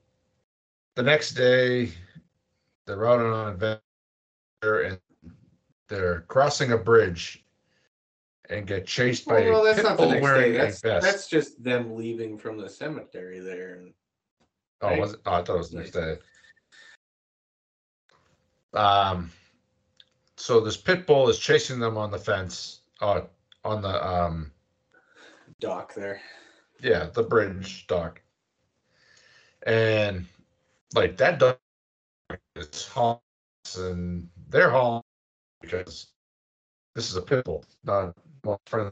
[0.96, 1.92] the next day,
[2.86, 4.98] they're out on an adventure and
[5.90, 7.44] they're crossing a bridge
[8.48, 10.58] and get chased by Well, a that's pit not the bull next wearing day.
[10.58, 11.04] a That's vest.
[11.06, 13.74] that's just them leaving from the cemetery there.
[13.74, 13.92] And
[14.82, 15.20] Oh, was it?
[15.26, 16.16] Oh, I thought it was the next day.
[18.72, 19.30] Um,
[20.36, 23.22] so this pit bull is chasing them on the fence, uh,
[23.64, 24.50] on the um,
[25.60, 26.20] dock there.
[26.80, 28.22] yeah, the bridge dock,
[29.66, 30.24] and
[30.94, 31.58] like that dog
[32.56, 33.20] is hauls
[33.76, 35.02] and they're hauling
[35.60, 36.08] because
[36.94, 38.90] this is a pit bull, not well, friend.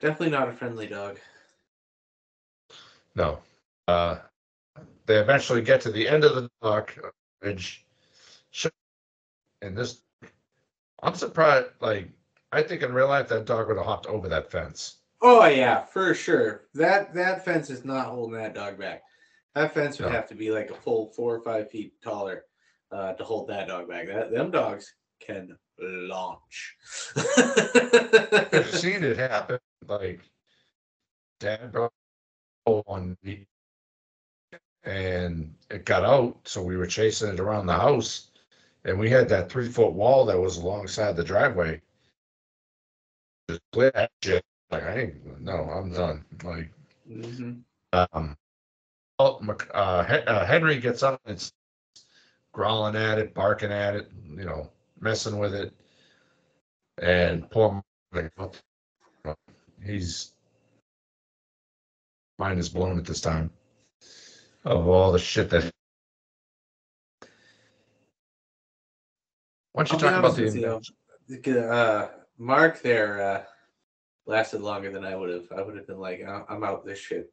[0.00, 1.18] Definitely not a friendly dog.
[3.14, 3.40] No.
[3.88, 4.18] Uh,
[5.06, 6.96] they eventually get to the end of the dock
[7.40, 7.84] bridge.
[9.60, 10.02] And this,
[11.02, 11.70] I'm surprised.
[11.80, 12.08] Like,
[12.52, 14.98] I think in real life that dog would have hopped over that fence.
[15.20, 16.68] Oh yeah, for sure.
[16.74, 19.02] That that fence is not holding that dog back.
[19.56, 20.14] That fence would No.
[20.14, 22.44] have to be like a full four or five feet taller
[22.92, 24.06] uh, to hold that dog back.
[24.06, 26.76] That them dogs can launch.
[27.16, 29.58] I've seen it happen.
[29.86, 30.20] Like,
[31.40, 31.92] dad brought
[32.66, 33.46] on me,
[34.84, 36.36] and it got out.
[36.44, 38.30] So we were chasing it around the house,
[38.84, 41.80] and we had that three foot wall that was alongside the driveway.
[43.48, 44.44] Just clear that shit.
[44.70, 46.24] Like, I ain't, no, I'm done.
[46.44, 46.70] Like,
[47.08, 47.62] Mhm.
[47.92, 48.36] um,
[49.18, 49.40] oh,
[49.72, 49.76] uh,
[50.26, 51.52] uh, Henry gets up and it's
[52.52, 55.72] growling at it, barking at it, you know, messing with it.
[57.00, 58.54] And what
[59.84, 60.32] he's
[62.38, 63.50] mind is blown at this time
[64.64, 65.70] of all the shit that.
[69.72, 70.82] Why don't you I'll talk about the
[71.44, 71.60] you.
[71.60, 72.08] Uh,
[72.38, 73.44] Mark there uh,
[74.26, 75.52] lasted longer than I would have.
[75.56, 77.32] I would have been like, I'm out this shit.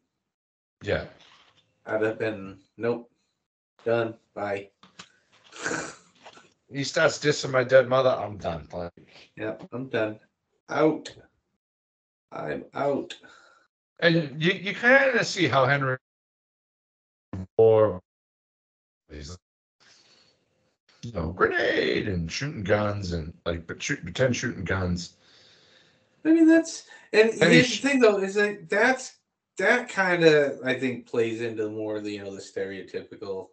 [0.84, 1.06] Yeah,
[1.86, 3.10] I'd have been, nope,
[3.84, 4.70] done, bye.
[6.72, 8.10] he starts dissing my dead mother.
[8.10, 8.68] I'm done.
[8.74, 8.92] Like,
[9.36, 10.20] yep, I'm done.
[10.70, 11.14] Out.
[12.32, 13.16] I'm out.
[14.00, 15.98] And you, you kind of see how Henry
[17.58, 18.02] or
[19.12, 19.38] he's
[21.02, 25.14] you know grenade and shooting guns and like but shoot pretend shooting guns.
[26.26, 29.18] I mean, that's and, And here's he the thing though is that that's
[29.58, 33.50] that kind of I think plays into more the you know the stereotypical,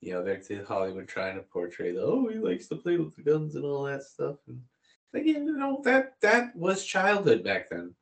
[0.00, 3.14] you know, they're the Hollywood trying to portray the oh he likes to play with
[3.16, 4.60] the guns and all that stuff and
[5.14, 7.94] again you know that that was childhood back then.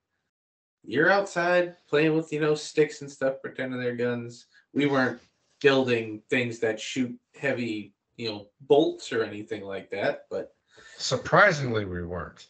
[0.86, 4.46] You're outside playing with you know sticks and stuff, pretending they're guns.
[4.74, 5.20] We weren't
[5.60, 10.54] building things that shoot heavy you know bolts or anything like that, but
[10.96, 12.48] Surprisingly, we weren't.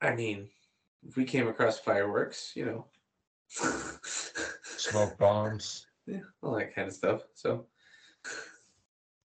[0.00, 0.48] I mean,
[1.06, 2.86] if we came across fireworks, you know,
[4.76, 7.22] Smoke bombs, yeah, all that kind of stuff.
[7.34, 7.66] So,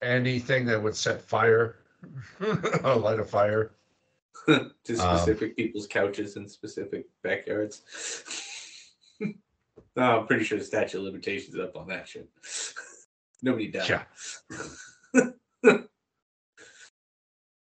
[0.01, 1.77] anything that would set fire,
[2.83, 3.71] light a fire.
[4.47, 4.63] to
[4.99, 7.81] Um, specific people's couches in specific backyards.
[9.19, 12.29] no, I'm pretty sure the statute of limitations is up on that shit.
[13.41, 13.89] Nobody died.
[13.89, 14.03] Yeah.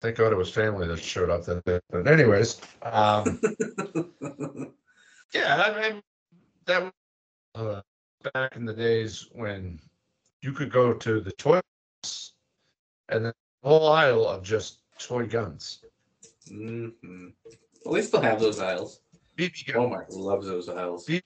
[0.02, 1.80] Thank God it was family that showed up that day.
[1.88, 3.40] But anyways, um,
[5.32, 6.02] yeah, I mean
[6.66, 6.92] that was
[7.54, 7.80] uh,
[8.34, 9.80] back in the days when
[10.42, 11.66] you could go to the box
[13.08, 15.82] and then a whole aisle of just toy guns,
[16.48, 16.88] hmm
[17.84, 19.00] Well, they still have those aisles.
[19.36, 21.06] BB guns, Walmart loves those aisles.
[21.06, 21.22] BB,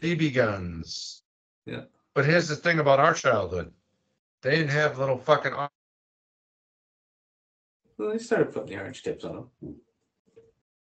[0.00, 1.22] BB guns.
[1.66, 1.84] Yeah.
[2.14, 3.72] But here's the thing about our childhood:
[4.42, 5.52] they didn't have little fucking.
[7.96, 9.76] Well, they started putting the orange tips on them.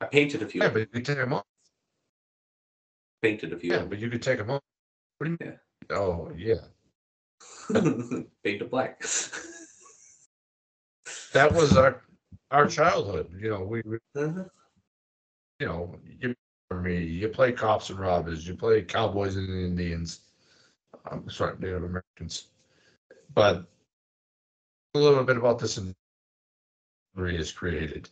[0.01, 0.63] I painted a few.
[0.63, 1.45] Yeah, but you could take them off.
[3.23, 3.73] painted a few.
[3.73, 4.63] Yeah, but you could take them off.
[5.19, 5.59] What do you mean?
[5.91, 6.61] Oh yeah,
[8.45, 9.01] painted black.
[11.33, 12.03] that was our
[12.51, 13.29] our childhood.
[13.39, 14.45] You know, we, we Uh-huh.
[15.61, 16.35] you know, you
[16.71, 20.21] me, you play cops and robbers, you play cowboys and Indians.
[21.11, 22.49] I'm sorry, Native Americans.
[23.35, 23.67] But
[24.95, 25.95] a little bit about this and
[27.17, 28.09] is created.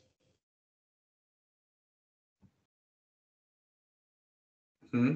[4.91, 5.15] Hmm?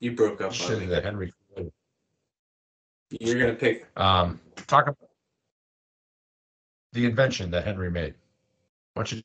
[0.00, 1.32] You broke up Shit that Henry.
[3.10, 3.86] You're gonna pick.
[3.96, 4.96] Um, talk about
[6.92, 8.14] the invention that Henry made.
[8.94, 9.22] Why don't you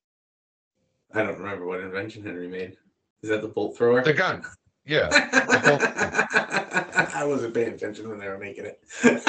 [1.14, 2.78] I don't remember what invention Henry made.
[3.22, 4.02] Is that the bolt thrower?
[4.04, 4.44] the gun?
[4.86, 5.10] Yeah,
[7.16, 8.82] I wasn't paying attention when they were making it.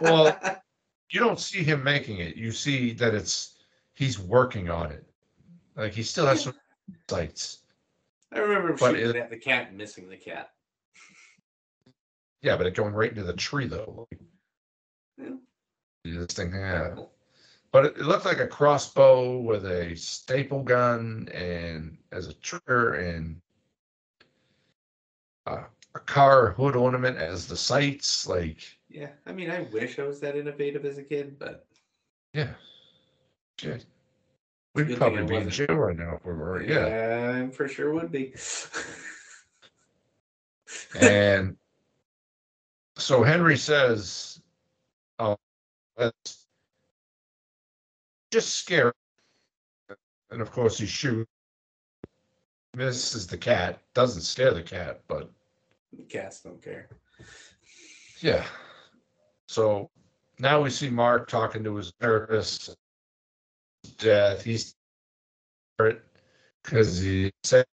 [0.00, 0.36] Well,
[1.12, 2.34] you don't see him making it.
[2.34, 3.54] You see that it's
[3.94, 5.06] he's working on it.
[5.76, 6.54] Like he still has some
[7.08, 7.58] sights.
[8.32, 10.50] I remember but shooting it- at the cat and missing the cat.
[12.42, 14.08] Yeah, but it going right into the tree though.
[15.16, 15.36] Yeah.
[16.04, 16.96] This thing, yeah.
[17.70, 22.94] But it, it looked like a crossbow with a staple gun and as a trigger
[22.94, 23.40] and
[25.46, 28.26] uh, a car hood ornament as the sights.
[28.26, 31.66] Like, Yeah, I mean, I wish I was that innovative as a kid, but
[32.34, 32.50] yeah,
[33.58, 33.86] shit.
[34.74, 36.62] We'd probably be in jail right now if we were.
[36.62, 37.44] Yeah.
[37.46, 38.34] I for sure would be.
[40.98, 41.56] And
[43.02, 44.40] so Henry says,
[45.18, 45.36] "Oh,
[45.96, 46.46] that's
[48.30, 48.92] just scary."
[50.30, 51.30] And of course, he shoots,
[52.74, 55.30] misses the cat, doesn't scare the cat, but
[56.08, 56.88] Cats don't care.
[58.20, 58.46] yeah.
[59.46, 59.90] So
[60.38, 62.74] now we see Mark talking to his therapist.
[63.98, 64.42] Death.
[64.42, 64.74] He's
[66.62, 67.66] because he said,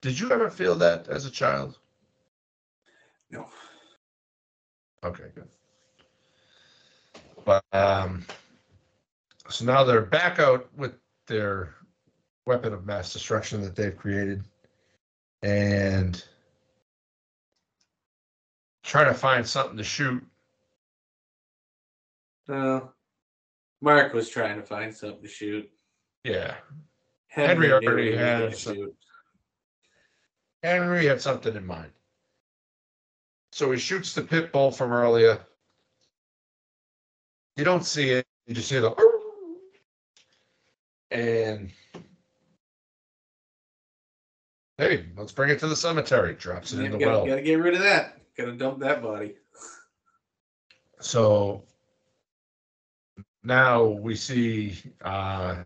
[0.00, 1.78] "Did you ever feel that as a child?"
[3.28, 3.48] No.
[5.04, 5.48] Okay, good.
[7.44, 8.24] But um,
[9.50, 10.94] so now they're back out with
[11.26, 11.74] their
[12.46, 14.44] weapon of mass destruction that they've created,
[15.42, 16.24] and
[18.82, 20.24] trying to find something to shoot.
[22.48, 22.90] No.
[23.82, 25.70] Mark was trying to find something to shoot.
[26.24, 26.54] Yeah,
[27.26, 28.92] Henry knew already had gonna some-
[30.62, 31.92] Henry had something in mind.
[33.54, 35.38] So he shoots the pit bull from earlier.
[37.54, 38.26] You don't see it.
[38.48, 38.96] You just hear the
[41.12, 41.70] And
[44.76, 46.34] hey, let's bring it to the cemetery.
[46.34, 47.26] Drops it in the gotta, well.
[47.28, 48.18] gotta get rid of that.
[48.36, 49.36] Gotta dump that body.
[50.98, 51.62] So
[53.44, 55.62] now we see uh,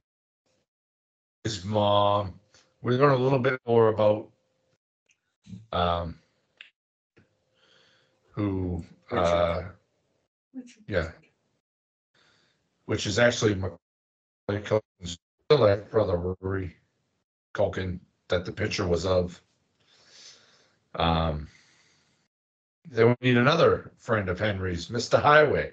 [1.43, 2.39] his mom.
[2.83, 4.29] We learn a little bit more about
[5.73, 6.19] um,
[8.39, 9.63] who, uh,
[10.87, 11.11] yeah,
[12.85, 15.19] which is actually Macaulay Culkin's
[15.49, 16.77] brother Rory
[17.53, 19.43] Culkin that the picture was of.
[20.95, 21.49] Um,
[22.89, 25.21] then we need another friend of Henry's, Mr.
[25.21, 25.73] Highway.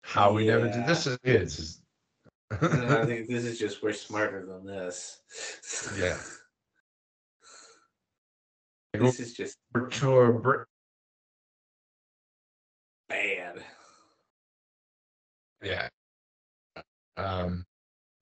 [0.00, 1.82] How we never did this as kids.
[2.62, 5.20] No, I think this is just we're smarter than this.
[5.98, 6.16] yeah.
[9.00, 10.64] This is just a br-
[13.08, 13.62] bad.
[15.62, 15.88] yeah.
[17.16, 17.64] Um,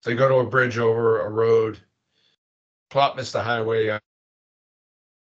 [0.04, 1.78] they go to a bridge over a road,
[2.90, 3.16] plop.
[3.42, 4.00] Highway the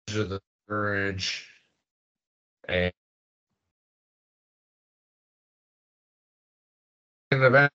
[0.10, 1.50] edge of the bridge,
[2.70, 2.94] and
[7.32, 7.74] in the event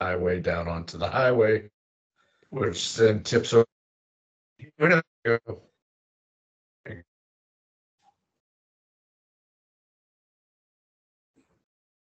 [0.00, 1.70] highway down onto the highway,
[2.56, 3.66] which then tips over.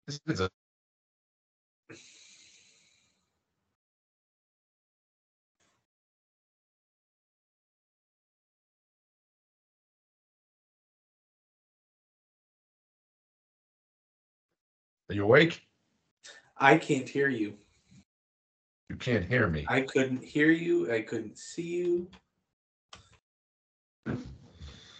[0.07, 0.49] This is a
[15.09, 15.61] Are you awake?
[16.57, 17.57] I can't hear you.
[18.89, 19.65] You can't hear me.
[19.67, 20.91] I couldn't hear you.
[20.93, 22.07] I couldn't see you.
[24.07, 24.15] I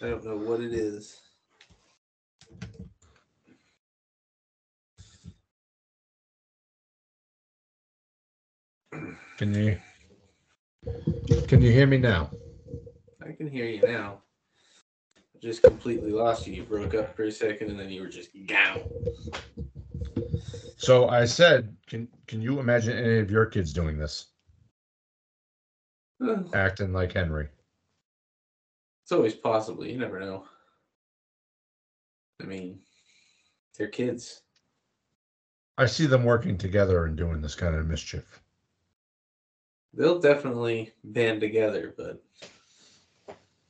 [0.01, 1.21] don't know what it is.
[9.37, 9.79] Can you
[11.47, 12.29] can you hear me now?
[13.21, 14.21] I can hear you now.
[15.15, 16.53] I just completely lost you.
[16.53, 18.81] You broke up for a second and then you were just gone.
[20.77, 21.76] So I said,
[22.27, 24.27] can you imagine any of your kids doing this?
[26.53, 27.47] Acting like Henry.
[29.03, 29.85] It's always possible.
[29.85, 30.45] You never know.
[32.41, 32.79] I mean,
[33.77, 34.41] they're kids.
[35.77, 38.41] I see them working together and doing this kind of mischief.
[39.93, 42.21] They'll definitely band together, but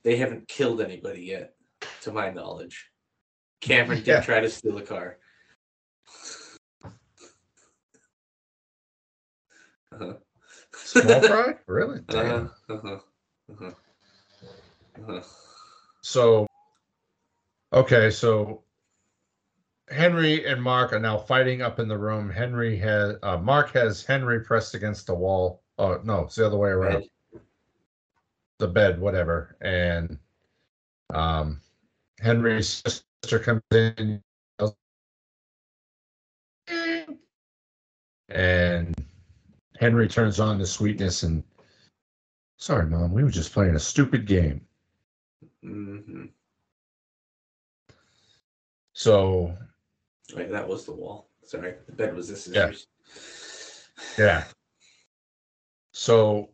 [0.03, 1.53] they haven't killed anybody yet,
[2.01, 2.89] to my knowledge.
[3.61, 4.21] Cameron did Yeah.
[4.21, 5.19] try to steal a car.
[9.99, 10.13] Uh-huh.
[10.73, 11.55] Small fry?
[11.67, 11.99] Really?
[12.09, 12.51] Uh-huh, Damn.
[12.69, 12.99] uh-huh,
[13.51, 13.71] uh-huh,
[15.01, 15.21] uh-huh.
[16.01, 16.47] So
[17.73, 18.63] okay, so
[19.89, 22.29] Henry and Mark are now fighting up in the room.
[22.29, 25.61] Henry has uh, Mark has Henry pressed against the wall.
[25.77, 27.03] Oh no, it's the other way around.
[27.31, 27.41] Bed.
[28.59, 29.55] the bed, whatever.
[29.61, 30.17] And
[31.13, 31.61] um,
[32.19, 34.21] Henry's sister comes in,
[38.29, 38.96] and
[39.79, 41.43] Henry turns on the sweetness and,
[42.57, 44.65] sorry, mom, we were just playing a stupid game.
[45.63, 46.31] Mhm.
[48.93, 49.55] So
[50.35, 51.29] Wait, that was the wall.
[51.43, 52.47] Sorry, the bed was this.
[52.47, 52.71] Yeah.
[54.17, 54.43] yeah.
[55.93, 56.49] So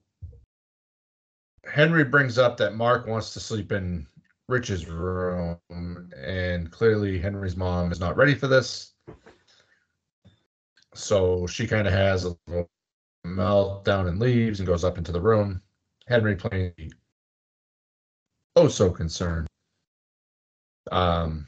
[1.65, 4.05] Henry brings up that Mark wants to sleep in
[4.47, 8.93] Rich's room, and clearly Henry's mom is not ready for this.
[10.93, 12.69] So she kind of has a little
[13.25, 15.61] meltdown and leaves and goes up into the room.
[16.07, 16.93] Henry playing
[18.55, 19.47] oh so concerned.
[20.91, 21.47] Um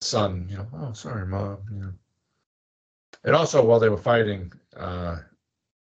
[0.00, 1.92] son, you know, oh sorry, mom, you know.
[3.24, 5.18] And also while they were fighting, uh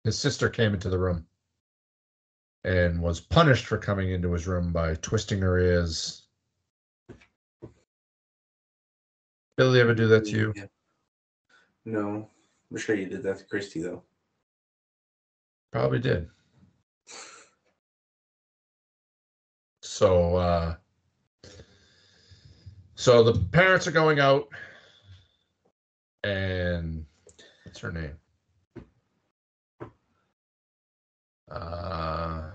[0.03, 1.25] his sister came into the room
[2.63, 6.23] and was punished for coming into his room by twisting her ears.
[9.57, 10.53] Billy ever do that to you?
[10.55, 10.65] Yeah.
[11.85, 12.29] No,
[12.71, 14.03] I'm sure you did that to Christy though.
[15.75, 16.29] Probably did.
[19.81, 20.75] So uh
[22.95, 24.47] so the parents are going out
[26.23, 27.05] and
[27.65, 28.15] what's her name?
[31.51, 32.51] Uh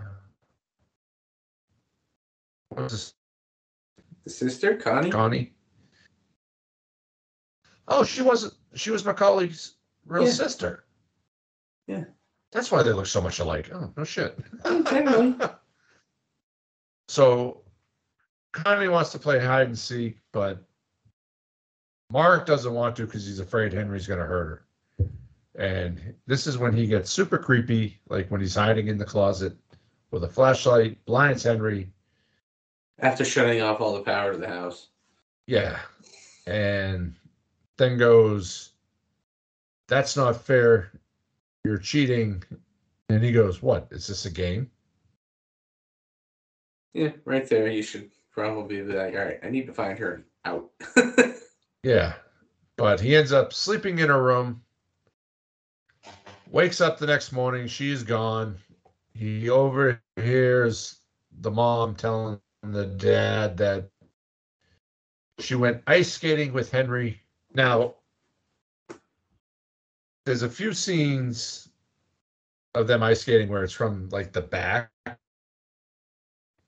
[2.71, 3.15] what's this
[4.25, 5.11] The sister, Connie.
[5.11, 5.53] Connie?
[7.87, 9.75] Oh, she wasn't she was Macaulay's
[10.07, 10.31] real Yeah.
[10.31, 10.85] sister.
[11.87, 12.05] Yeah.
[12.53, 13.71] That's why they look so much alike.
[13.73, 14.39] Oh, no shit.
[14.65, 15.37] Apparently.
[17.09, 17.63] so
[18.53, 20.63] Connie wants to play hide and seek, but
[22.11, 24.67] Mark doesn't want to because he's afraid Henry's going to hurt her.
[25.57, 29.57] And this is when he gets super creepy, like when he's hiding in the closet
[30.11, 31.93] with a flashlight, blinds Henry.
[32.99, 34.89] After shutting off all the power to the house.
[35.47, 35.79] Yeah.
[36.47, 37.15] And
[37.77, 38.73] then goes,
[39.89, 40.93] That's not fair.
[41.65, 42.43] You're cheating.
[43.09, 43.89] And he goes, What?
[43.91, 44.71] Is this a game?
[46.93, 47.69] Yeah, right there.
[47.69, 50.71] You should probably be like, all right, I need to find her out.
[51.83, 52.15] Yeah.
[52.77, 54.63] But he ends up sleeping in her room.
[56.51, 57.67] Wakes up the next morning.
[57.67, 58.57] She's gone.
[59.15, 60.99] He overhears
[61.41, 63.89] the mom telling the dad that
[65.39, 67.21] she went ice skating with Henry.
[67.55, 67.95] Now,
[70.25, 71.69] there's a few scenes
[72.75, 74.91] of them ice skating where it's from like the back.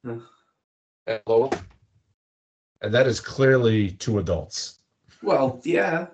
[0.04, 0.18] Hmm.
[1.06, 4.80] And that is clearly two adults.
[5.22, 6.06] well, yeah.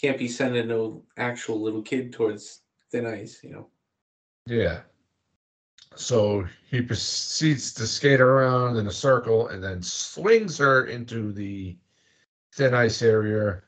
[0.00, 3.68] Can't be sending no actual little kid towards thin ice, you know.
[4.46, 4.80] Yeah.
[5.96, 11.76] So he proceeds to skate around in a circle and then swings her into the
[12.54, 13.62] thin ice area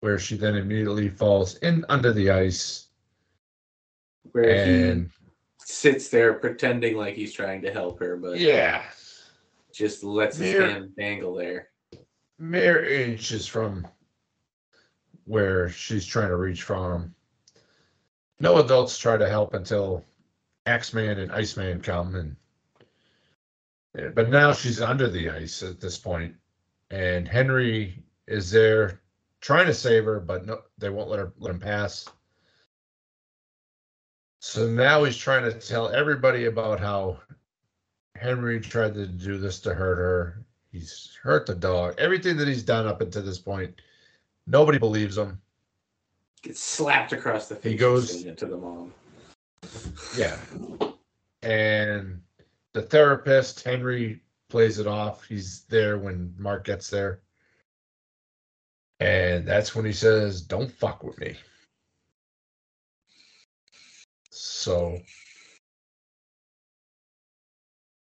[0.00, 2.88] where she then immediately falls in under the ice
[4.32, 5.10] Where and he
[5.58, 8.84] sits there pretending like he's trying to help her, but yeah
[9.72, 11.68] just lets his Mere- hand dangle there.
[12.38, 13.86] mere inches from
[15.24, 17.14] where she's trying to reach from him
[18.40, 20.04] no adults try to help until
[20.66, 22.36] axeman and iceman come and
[24.14, 26.34] but now she's under the ice at this point
[26.90, 29.00] and henry is there
[29.40, 32.08] trying to save her but no they won't let her let him pass
[34.40, 37.16] so now he's trying to tell everybody about how
[38.16, 42.62] henry tried to do this to hurt her he's hurt the dog everything that he's
[42.62, 43.74] done up until this point
[44.46, 45.40] nobody believes him
[46.42, 47.72] Gets slapped across the face.
[47.72, 48.94] He goes- to the mom.
[50.16, 50.38] Yeah.
[51.42, 52.22] And
[52.72, 55.24] the therapist, Henry, plays it off.
[55.24, 57.20] He's there when Mark gets there.
[59.00, 61.36] And that's when he says, Don't fuck with me.
[64.30, 64.98] So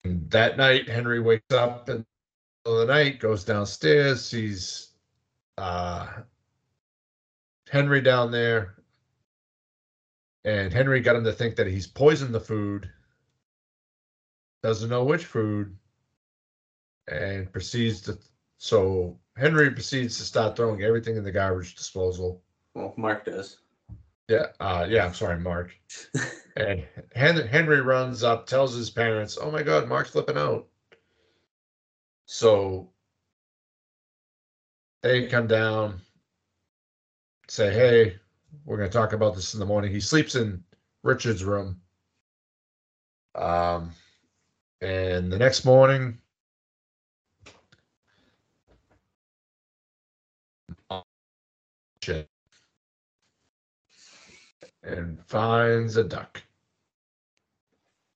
[0.03, 2.05] that night, Henry wakes up in
[2.65, 4.89] the the night, goes downstairs, sees
[5.57, 6.07] uh,
[7.69, 8.75] Henry down there,
[10.45, 12.89] and Henry got him to think that he's poisoned the food.
[14.61, 15.75] Doesn't know which food,
[17.07, 18.17] and proceeds to.
[18.63, 22.41] So Henry proceeds to start throwing everything in the garbage disposal.
[22.73, 23.57] Well, Mark does.
[24.29, 25.03] Yeah, uh, yeah.
[25.03, 25.75] I'm sorry, Mark.
[26.55, 30.69] and Hen- Henry runs up, tells his parents, "Oh my God, Mark's flipping out."
[32.25, 32.89] So
[35.01, 35.99] they come down,
[37.49, 38.15] say, "Hey,
[38.63, 40.63] we're going to talk about this in the morning." He sleeps in
[41.03, 41.81] Richard's room.
[43.35, 43.91] Um,
[44.79, 46.17] and the next morning,
[54.83, 56.41] and finds a duck.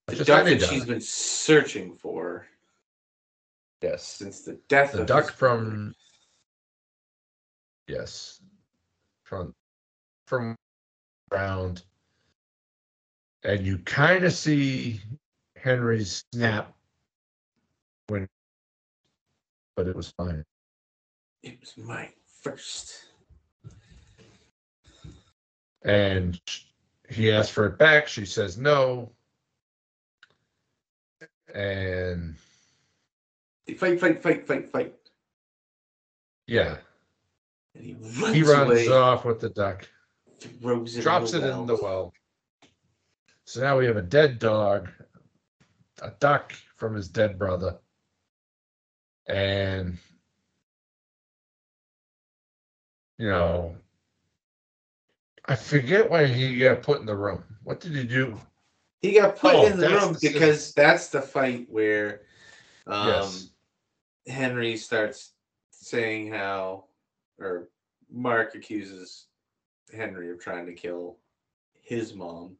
[0.06, 2.46] The Just duck that she's been searching for
[3.80, 5.94] Yes, since the death of the of duck from
[7.86, 8.40] yes,
[9.22, 9.54] from
[10.26, 10.56] from
[11.30, 11.84] ground,
[13.44, 15.00] and you kind of see
[15.56, 16.74] Henry's snap
[18.08, 18.26] when,
[19.76, 20.44] but it was fine.
[21.44, 22.10] It was my
[22.42, 23.04] first.
[25.82, 26.40] And
[27.08, 28.08] he asked for it back.
[28.08, 29.12] She says no.
[31.54, 32.36] And
[33.76, 34.94] fight, fight, fight, fight, fight.
[36.46, 36.76] yeah,
[37.74, 39.88] And he runs, he runs away, off with the duck.
[40.40, 41.82] throws it drops in it the in the well.
[41.82, 42.12] well.
[43.44, 44.90] So now we have a dead dog,
[46.02, 47.78] a duck from his dead brother,
[49.26, 49.96] and
[53.16, 53.74] you know,
[55.48, 57.42] I forget why he got put in the room.
[57.64, 58.38] What did he do?
[59.00, 62.22] He got put Oh, in the room the- because that's the fight where
[62.86, 63.48] um, Yes.
[64.26, 65.32] Henry starts
[65.70, 66.84] saying how,
[67.38, 67.68] or
[68.10, 69.26] Mark accuses
[69.92, 71.18] Henry of trying to kill
[71.80, 72.56] his mom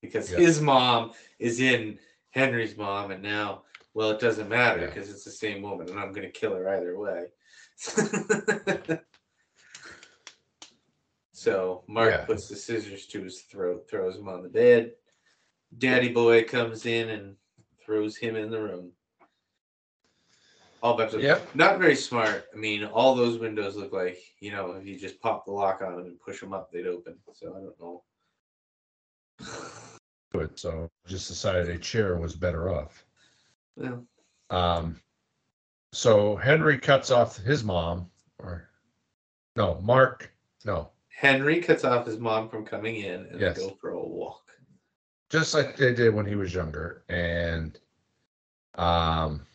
[0.00, 0.38] because Yeah.
[0.38, 1.98] his mom is in
[2.30, 3.64] Henry's mom, and now,
[3.94, 4.86] well, it doesn't matter Yeah.
[4.86, 7.26] because it's the same woman, and I'm going to kill her either way.
[11.32, 12.24] so Mark Yeah.
[12.24, 14.96] puts the scissors to his throat, throws him on the bed.
[15.78, 17.36] Daddy boy comes in and
[17.84, 18.92] throws him in the room.
[20.82, 21.54] all bunch of Yep.
[21.54, 22.46] not very smart.
[22.52, 25.80] I mean, all those windows look like you know if you just pop the lock
[25.80, 27.18] on them and push them up, they'd open.
[27.32, 28.04] So I don't know.
[30.30, 30.58] Good.
[30.58, 33.06] So just decided a chair was better off.
[33.76, 34.06] Well,
[34.50, 35.00] Um,
[35.92, 38.68] so Henry cuts off his mom, or
[39.56, 40.30] no, Mark,
[40.66, 43.56] no, Henry cuts off his mom from coming in and Yes.
[43.56, 44.42] they go for a walk.
[45.30, 47.78] just like they did when he was younger, and
[48.74, 49.46] um,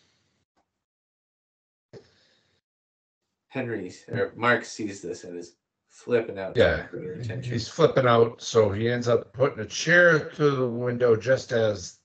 [3.48, 5.56] Henry or Mark sees this and is
[5.88, 6.56] flipping out.
[6.56, 7.54] Yeah, trying to get her attention.
[7.54, 12.00] he's flipping out, so he ends up putting a chair through the window just as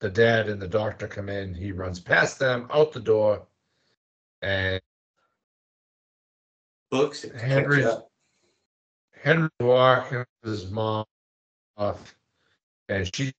[0.00, 1.54] the dad and the doctor come in.
[1.54, 3.46] He runs past them out the door,
[4.42, 4.80] and
[6.90, 7.86] books Henry's-
[9.24, 11.06] Henry walking his mom
[11.78, 12.14] off,
[12.90, 13.32] and she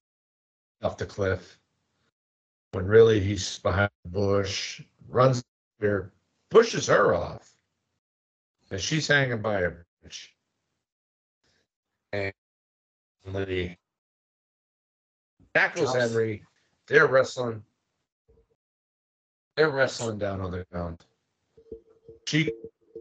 [0.82, 1.60] off the cliff.
[2.72, 5.44] When really he's behind the bush, runs
[5.80, 6.12] there,
[6.50, 7.56] pushes her off,
[8.72, 9.72] and she's hanging by a
[10.02, 10.34] branch.
[12.12, 12.34] And
[13.26, 13.78] Lee
[15.54, 15.96] tackles.
[15.96, 16.44] Henry.
[16.88, 17.64] They're wrestling.
[19.56, 21.06] They're wrestling down on the ground.
[22.28, 22.52] She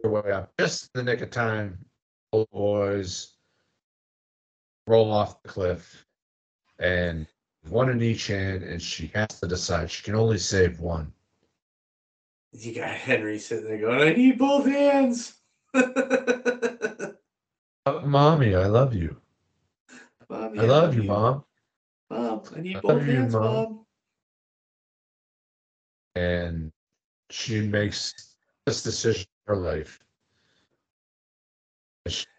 [0.03, 1.77] her way up just in the nick of time.
[2.51, 3.35] Boys
[4.87, 6.05] roll off the cliff,
[6.79, 7.25] and
[7.69, 9.89] one in each hand, and she has to decide.
[9.89, 11.13] She can only save one.
[12.51, 15.35] You got Henry sitting there going, "I need both hands."
[17.87, 19.15] Uh, Mommy, I love you.
[20.27, 21.43] Mommy, I love you, Mom.
[22.09, 23.43] Mom, I need I both love you, hands, Mom.
[23.43, 23.85] Mom.
[26.15, 26.71] And
[27.29, 28.13] she makes
[28.65, 29.99] this decision in her life.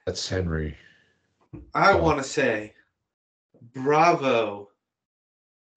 [0.06, 0.76] That's Henry.
[1.74, 2.02] I Oh.
[2.02, 2.74] want to say
[3.72, 4.70] bravo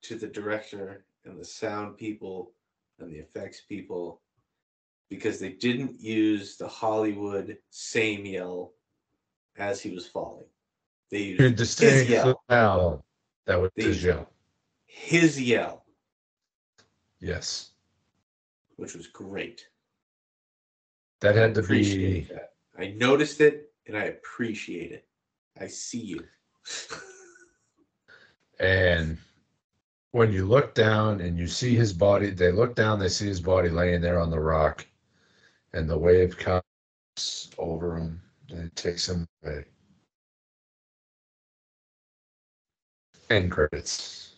[0.04, 2.54] to the director and the sound people
[3.00, 4.22] and the effects people
[5.10, 8.74] because they didn't use the Hollywood same yell
[9.58, 10.48] as he was falling.
[11.10, 12.44] They used the yell.
[12.50, 13.04] sound
[13.46, 14.32] that was They- his yell.
[14.86, 15.86] his yell,
[17.20, 17.72] Yes.
[18.76, 19.68] which was great.
[21.22, 22.54] That had to be that.
[22.78, 25.06] I noticed it and I appreciate it.
[25.60, 26.24] I see you.
[28.60, 29.18] And
[30.12, 33.40] when you look down and you see his body, they look down, they see his
[33.40, 34.86] body laying there on the rock,
[35.74, 36.62] and the wave comes
[37.58, 39.66] over him and it takes him away.
[43.30, 44.36] End credits.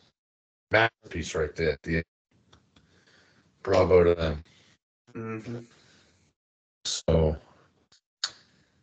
[0.72, 1.72] Masterpiece right there.
[1.72, 2.06] at the end.
[3.64, 4.44] Bravo to them.
[5.14, 5.66] Mhm.
[6.86, 7.38] So,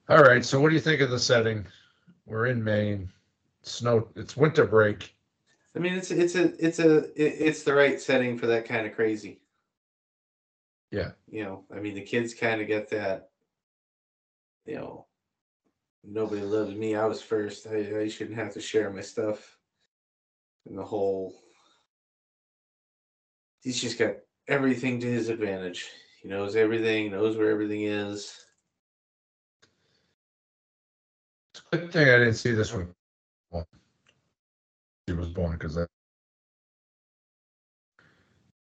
[0.09, 0.44] all right.
[0.44, 1.66] So, what do you think of the setting?
[2.26, 3.11] We're in Maine.
[3.62, 4.09] Snow.
[4.16, 5.14] It's winter break.
[5.76, 8.94] I mean, it's it's a it's a it's the right setting for that kind of
[8.94, 9.40] crazy.
[10.90, 11.11] Yeah.
[11.28, 13.30] You know, I mean, the kids kind of get that.
[14.64, 15.06] You know,
[16.02, 16.94] nobody loves me.
[16.94, 17.66] I was first.
[17.66, 19.59] I, I shouldn't have to share my stuff.
[20.66, 21.34] And the whole.
[23.62, 25.88] He's just got everything to his advantage.
[26.22, 27.11] He knows everything.
[27.11, 28.46] Knows where everything is.
[31.71, 32.95] Good thing I didn't see this one.
[33.51, 33.66] Well,
[35.09, 35.89] She was born because that.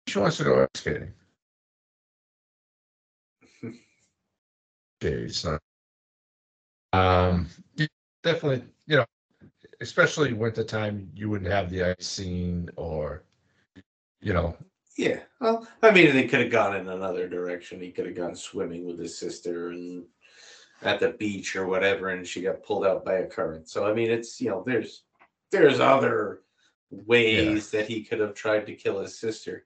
[0.08, 1.14] She wants to go ice skating.
[5.04, 5.60] Okay, so.
[6.93, 7.48] Um,
[8.24, 9.06] definitely, you know,
[9.82, 13.24] especially wintertime, you wouldn't have the ice scene or,
[14.22, 14.58] you know,
[14.98, 15.20] Yeah.
[15.39, 17.80] Well, I mean, they could have gone in another direction.
[17.80, 20.06] He could have gone swimming with his sister and
[20.84, 23.67] at the beach or whatever, and she got pulled out by a current.
[23.69, 25.03] So I mean, it's you know, there's
[25.51, 26.41] there's other
[26.89, 29.65] ways that he could have tried to kill his sister.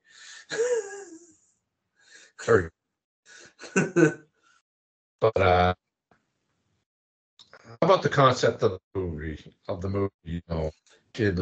[5.21, 5.75] But uh,
[7.63, 9.53] how about the concept of the movie?
[9.67, 10.71] Of the movie, you know,
[11.13, 11.39] kid,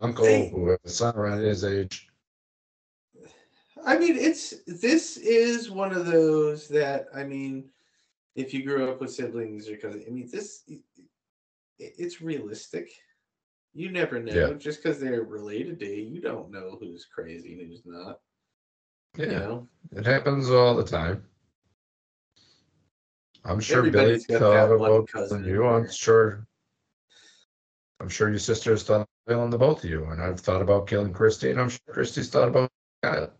[0.00, 2.07] uncle who has a son around his age.
[3.84, 7.70] I mean, it's this is one of those that I mean,
[8.34, 10.80] if you grew up with siblings or because I mean, this it,
[11.78, 12.90] it's realistic.
[13.74, 14.32] You never know.
[14.32, 14.52] Yeah.
[14.54, 18.20] Just because they're related to you, you don't know who's crazy and who's not.
[19.16, 21.24] Yeah, You know, it happens all the time.
[23.44, 25.66] I'm sure Everybody's Billy got that one about cousin you.
[25.66, 26.46] I'm sure.
[28.00, 30.86] I'm sure your sister's thought of killing the both of you, and I've thought about
[30.86, 32.70] killing Christy, and I'm sure Christy's thought about
[33.02, 33.32] Kyle.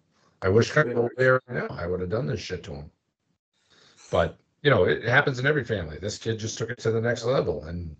[0.42, 1.74] I wish Kyle were there right now.
[1.74, 2.90] I would have done this shit to him.
[4.10, 5.98] But you know, it happens in every family.
[5.98, 7.96] This kid just took it to the next level and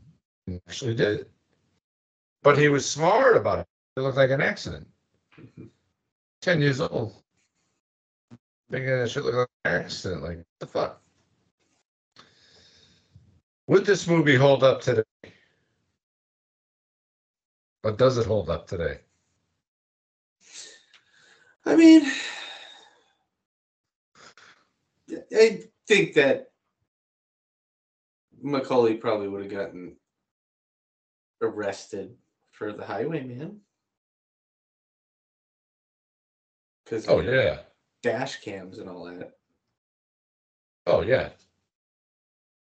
[0.68, 1.30] actually did it.
[2.43, 3.66] But he was smart about it.
[3.97, 4.89] It looked like an accident.
[5.36, 5.70] Mhm.
[6.41, 7.22] Ten years old.
[8.70, 10.22] thinking that shit looked like an accident.
[10.22, 11.03] Like, what the fuck?
[13.66, 15.03] Would this movie hold up today?
[17.82, 19.01] Or does it hold up today?
[21.68, 22.10] I mean,
[25.36, 26.46] I think that
[28.40, 29.96] Macaulay probably would have gotten
[31.42, 32.16] arrested
[32.52, 33.60] for the highwayman.
[36.84, 37.58] Because Oh yeah.
[38.02, 39.32] dash cams and all that.
[40.86, 41.28] Oh yeah.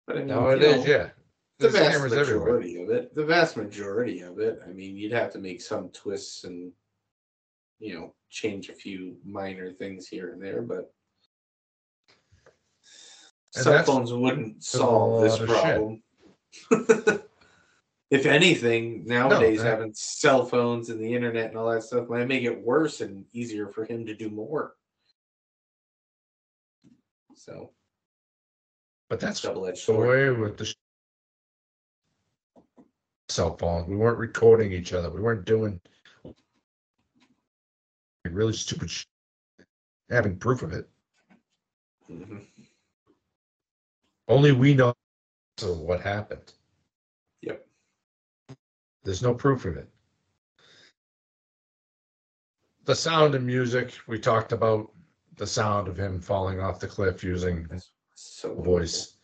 [0.07, 0.85] But I mean, No, it is.
[0.85, 1.11] know, Yeah.
[1.59, 2.45] the There's vast cameras everywhere.
[2.47, 5.89] majority of it the vast majority of it i mean you'd have to make some
[5.91, 6.73] twists and
[7.79, 10.93] you know change a few minor things here and there but
[13.57, 15.59] And cell phones wouldn't solve this lot of shit.
[15.63, 16.03] problem
[18.11, 22.29] if anything nowadays that- having cell phones and the internet and all that stuff might
[22.29, 24.75] make it worse and easier for him to do more
[27.37, 27.71] so
[29.09, 30.73] But that's double-edged the sword with the
[33.29, 33.89] cell phones.
[33.89, 35.11] We weren't recording each other.
[35.11, 35.81] We weren't doing
[38.33, 39.05] really stupid sh-
[40.11, 40.89] having proof of it.
[42.09, 42.47] Mhm.
[44.29, 44.95] Only we know
[45.63, 46.53] what happened.
[47.43, 47.67] Yep.
[49.03, 49.89] There's no proof of it.
[52.85, 54.93] The sound and music, we talked about
[55.37, 57.69] the sound of him falling off the cliff using
[58.15, 59.17] so voice.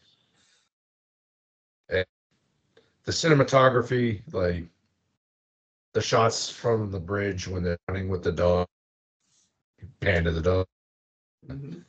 [1.89, 2.07] And
[3.05, 4.67] the cinematography, like
[5.93, 8.67] the shots from the bridge when they're running with the dog,
[10.01, 10.67] pan to the dog,
[11.49, 11.85] Mhm.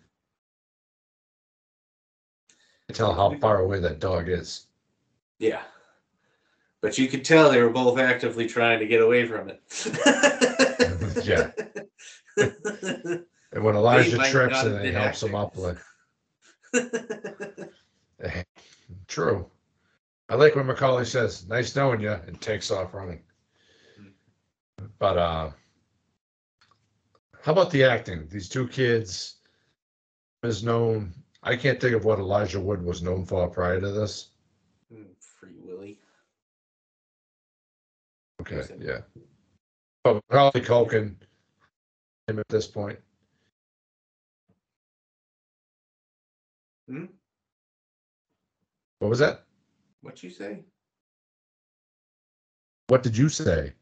[2.94, 4.68] tell how far away that dog is.
[5.40, 5.64] Yeah.
[6.82, 9.62] But you could tell they were both actively trying to get away from it.
[11.26, 11.52] Yeah.
[13.54, 15.78] And when Elijah trips and been helps him up, like
[19.08, 19.50] true.
[20.30, 23.22] I like when Macaulay says, "Nice knowing you," and takes off running.
[25.00, 25.52] But uh,
[27.44, 28.28] how about the acting?
[28.30, 29.38] These two kids
[30.44, 31.14] is known.
[31.44, 34.30] I can't think of what Elijah Wood was known for prior to this.
[34.94, 36.00] Mm, Free Willy.
[38.42, 39.00] Okay, yeah.
[40.04, 41.16] But Macaulay Culkin,
[42.28, 43.00] him at this point.
[46.88, 47.06] Hmm?
[49.00, 49.46] What was that?
[50.02, 50.60] What'd you say?
[52.88, 53.74] What did you say?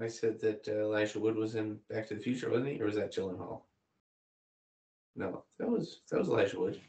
[0.00, 2.80] I said that uh, Elijah Wood was in Back to the Future, wasn't he?
[2.80, 3.60] Or was that Gyllenhaal?
[5.14, 6.80] No, that was that was Elijah Wood.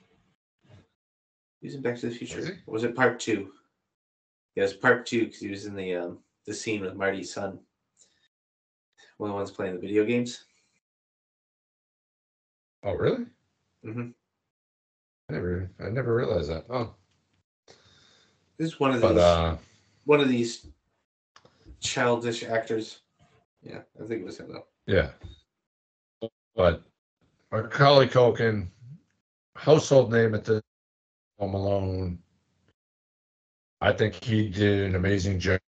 [1.61, 2.39] He was in Back to the Future.
[2.39, 3.51] Was was it part two?
[4.55, 7.33] Yeah, it was part two because he was in the um the scene with Marty's
[7.33, 7.59] son.
[9.17, 10.45] One of the ones playing the video games.
[12.83, 13.25] Oh, really?
[13.85, 14.09] Mm-hmm.
[15.29, 16.65] I never, I never realized that.
[16.69, 16.93] Oh,
[18.57, 19.57] This is one of but these uh,
[20.05, 20.67] one of these
[21.83, 23.01] childish actors.
[23.61, 24.65] Yeah, I think it was him though.
[24.87, 25.09] yeah.
[26.55, 26.83] But
[27.51, 28.67] Macaulay Culkin,
[29.55, 30.61] household name at the
[31.39, 32.19] Home Alone.
[33.81, 35.59] I think he did an amazing job.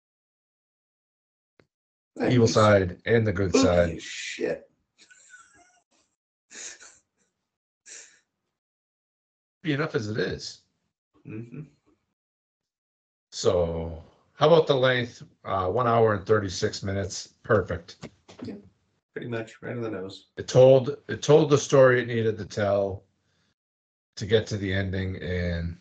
[2.30, 4.01] Evil He's side and the good side.
[4.01, 4.70] Shit.
[9.63, 10.61] Be enough as it is.
[11.26, 11.61] hmm
[13.32, 14.01] So,
[14.36, 15.23] how about the length?
[15.43, 17.29] Uh, one hour and thirty six minutes.
[17.43, 18.07] Perfect.
[19.13, 20.27] Pretty much right on the nose.
[20.38, 23.03] It told it told the story it needed to tell
[24.17, 25.77] to get to the ending, and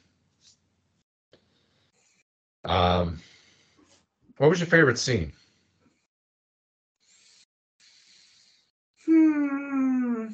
[2.64, 3.20] um,
[4.38, 5.32] what was your favorite scene?
[9.04, 10.26] Hmm.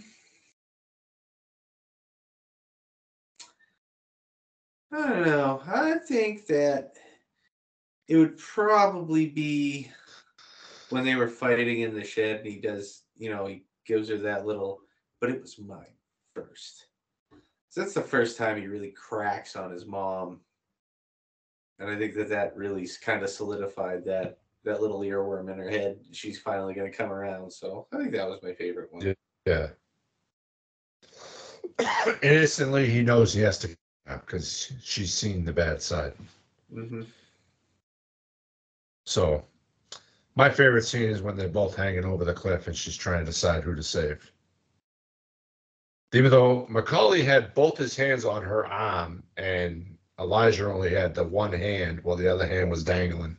[4.93, 5.63] I don't know.
[5.67, 6.95] I think that
[8.11, 9.89] it would probably be
[10.89, 14.19] when they were fighting in the shed and he does, you know, he gives her
[14.19, 14.81] that little,
[15.21, 15.95] but it was mine
[16.35, 16.87] first.
[17.69, 20.41] So that's the first time he really cracks on his mom.
[21.79, 25.71] And I think that that really kind of solidified that that little earworm in her
[25.71, 26.01] head.
[26.11, 27.53] She's finally going to come around.
[27.53, 29.15] So I think that was my favorite one.
[29.47, 29.69] Yeah.
[32.23, 36.15] Instantly, he knows he has to because she's seen the bad side.
[36.73, 37.03] hmm
[39.11, 39.45] So,
[40.37, 43.25] my favorite scene is when they're both hanging over the cliff and she's trying to
[43.25, 44.31] decide who to save.
[46.13, 51.25] Even though Macaulay had both his hands on her arm and Elijah only had the
[51.25, 53.37] one hand while the other hand was dangling.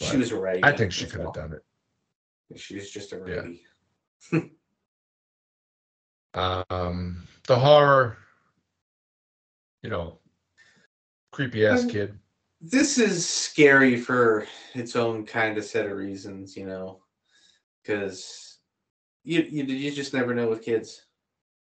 [0.00, 0.64] She was right.
[0.64, 2.58] I think she could have done it.
[2.58, 3.58] She's just a
[4.32, 4.40] Yeah.
[6.70, 8.16] Um, the horror,
[9.82, 10.18] you know,
[11.30, 12.18] creepy ass Um, kid.
[12.60, 17.00] This is scary for its own kind of set of reasons, you know,
[17.82, 18.58] because
[19.24, 21.06] you, you you just never know with kids,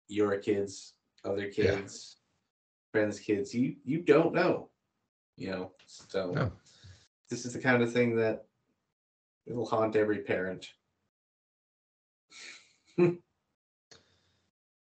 [0.08, 0.94] your kids,
[1.26, 1.76] other Yeah.
[1.76, 2.18] kids,
[2.92, 3.54] friends' kids.
[3.54, 4.70] You you don't know,
[5.36, 5.72] you know.
[5.88, 6.52] So No.
[7.30, 8.46] this is the kind of thing that
[9.46, 10.68] it'll haunt every parent.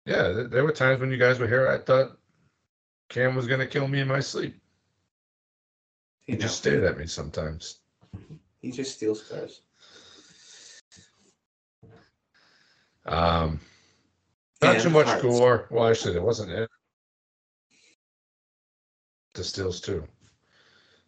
[0.04, 1.68] Yeah, there were times when you guys were here.
[1.68, 2.18] I thought
[3.08, 4.61] Cam was gonna kill me in my sleep.
[6.26, 7.80] He know, just stared at me sometimes.
[8.60, 9.60] he just steals cars.
[13.04, 13.60] Um,
[14.62, 15.22] not And too much hearts.
[15.22, 15.66] gore.
[15.70, 16.70] Well, actually, there wasn't it.
[19.34, 20.06] The stills too,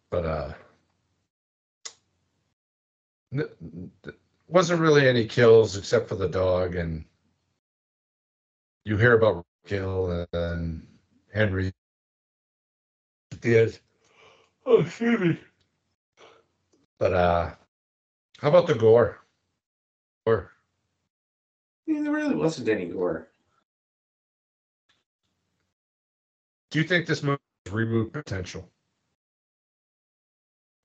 [0.09, 0.53] but uh,
[3.31, 3.91] n- n-
[4.47, 7.05] wasn't really any kills except for the dog, and
[8.83, 10.87] you hear about kill and then
[11.31, 11.71] Henry
[13.43, 13.79] end.
[14.65, 15.39] Oh, excuse me.
[16.97, 17.55] But uh,
[18.39, 19.19] how about the gore?
[20.25, 20.51] Or
[21.87, 23.29] I mean, there really wasn't any gore.
[26.71, 28.69] do you think this movie has reboot potential?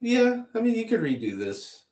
[0.01, 1.83] Yeah, I mean, you could redo this.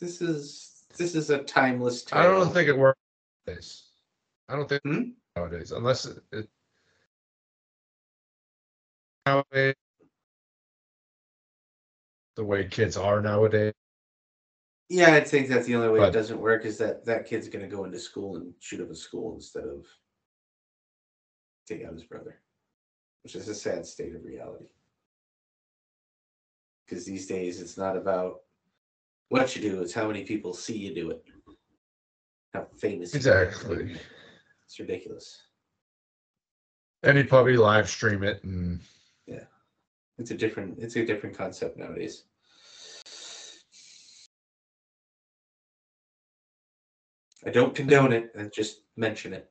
[0.00, 2.04] This is this is a timeless.
[2.12, 2.98] I don't think it works
[3.46, 3.84] nowadays.
[4.48, 5.02] I don't think Hmm?
[5.36, 6.48] nowadays, unless it, it
[9.24, 9.74] nowadays
[12.36, 13.72] the way kids are nowadays.
[14.88, 17.48] Yeah, I think that's the only way But- it doesn't work is that that kid's
[17.48, 19.86] going to go into school and shoot up a school instead of
[21.66, 22.40] take out his brother,
[23.22, 24.66] which is a sad state of reality.
[26.86, 28.40] Because these days it's not about
[29.30, 31.24] what you do; it's how many people see you do it,
[32.52, 33.14] how famous.
[33.14, 33.96] Exactly.
[34.66, 35.42] It's ridiculous.
[37.02, 38.80] And he'd probably live stream it and
[40.18, 40.78] It's a different.
[40.78, 42.24] It's a different concept nowadays.
[47.46, 48.32] I don't condone it.
[48.38, 49.50] I just mention it.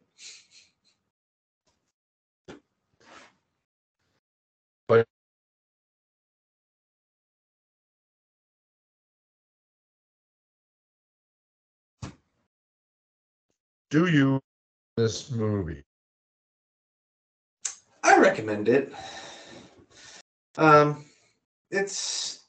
[13.93, 14.39] do you
[14.97, 15.83] this movie?
[18.03, 18.91] I recommend it.
[20.57, 21.05] Um,
[21.71, 22.43] it's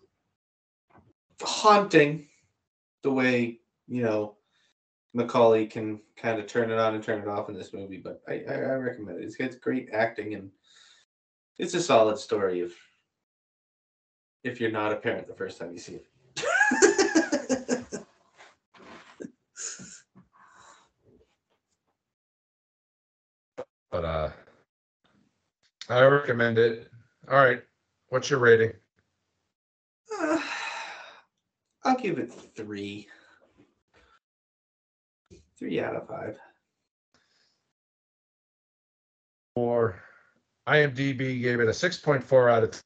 [1.41, 2.29] haunting
[3.03, 4.37] the way you know
[5.15, 8.23] Macaulay can kind of turn it on and turn it off in this movie, but
[8.29, 9.25] I, I, I recommend it.
[9.25, 10.51] It's got great acting and
[11.59, 12.77] it's a solid story if
[14.43, 16.07] if you're not a parent the first time you see it.
[23.91, 24.31] But uh
[25.89, 26.91] I recommend it.
[27.31, 27.63] All right.
[28.15, 28.73] What's your rating?
[30.21, 30.39] Uh,
[31.83, 33.09] I'll give it three.
[35.59, 36.39] Three out of five.
[39.57, 40.01] Or
[40.69, 42.81] IMDb gave it a 6.4 out of 10.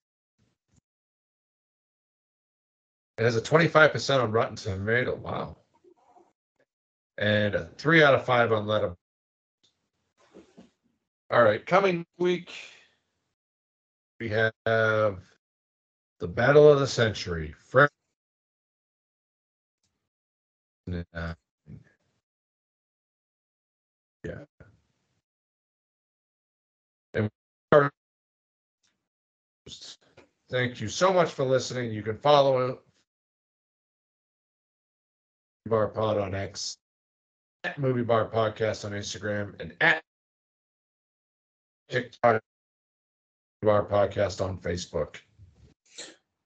[3.18, 5.14] It has a 25% on Rotten Tomato.
[5.14, 5.58] Wow.
[7.18, 8.96] And a 3 out of 5 on Letterboxd.
[11.30, 12.50] All right, coming week
[14.20, 15.18] we have the
[16.28, 17.54] Battle of the Century.
[17.58, 17.86] Fre-
[21.12, 21.34] Uh,
[24.24, 24.44] yeah.
[27.12, 27.28] And
[30.50, 31.92] thank you so much for listening.
[31.92, 32.80] You can follow
[35.66, 36.78] Bar Pod on X,
[37.64, 40.02] at Movie Bar Podcast on Instagram, and at
[41.90, 42.42] TikTok
[43.62, 45.16] Bar Podcast on Facebook.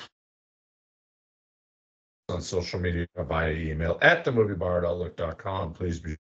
[2.30, 6.16] on social media via email at the moviebar at Please be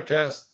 [0.00, 0.44] podcast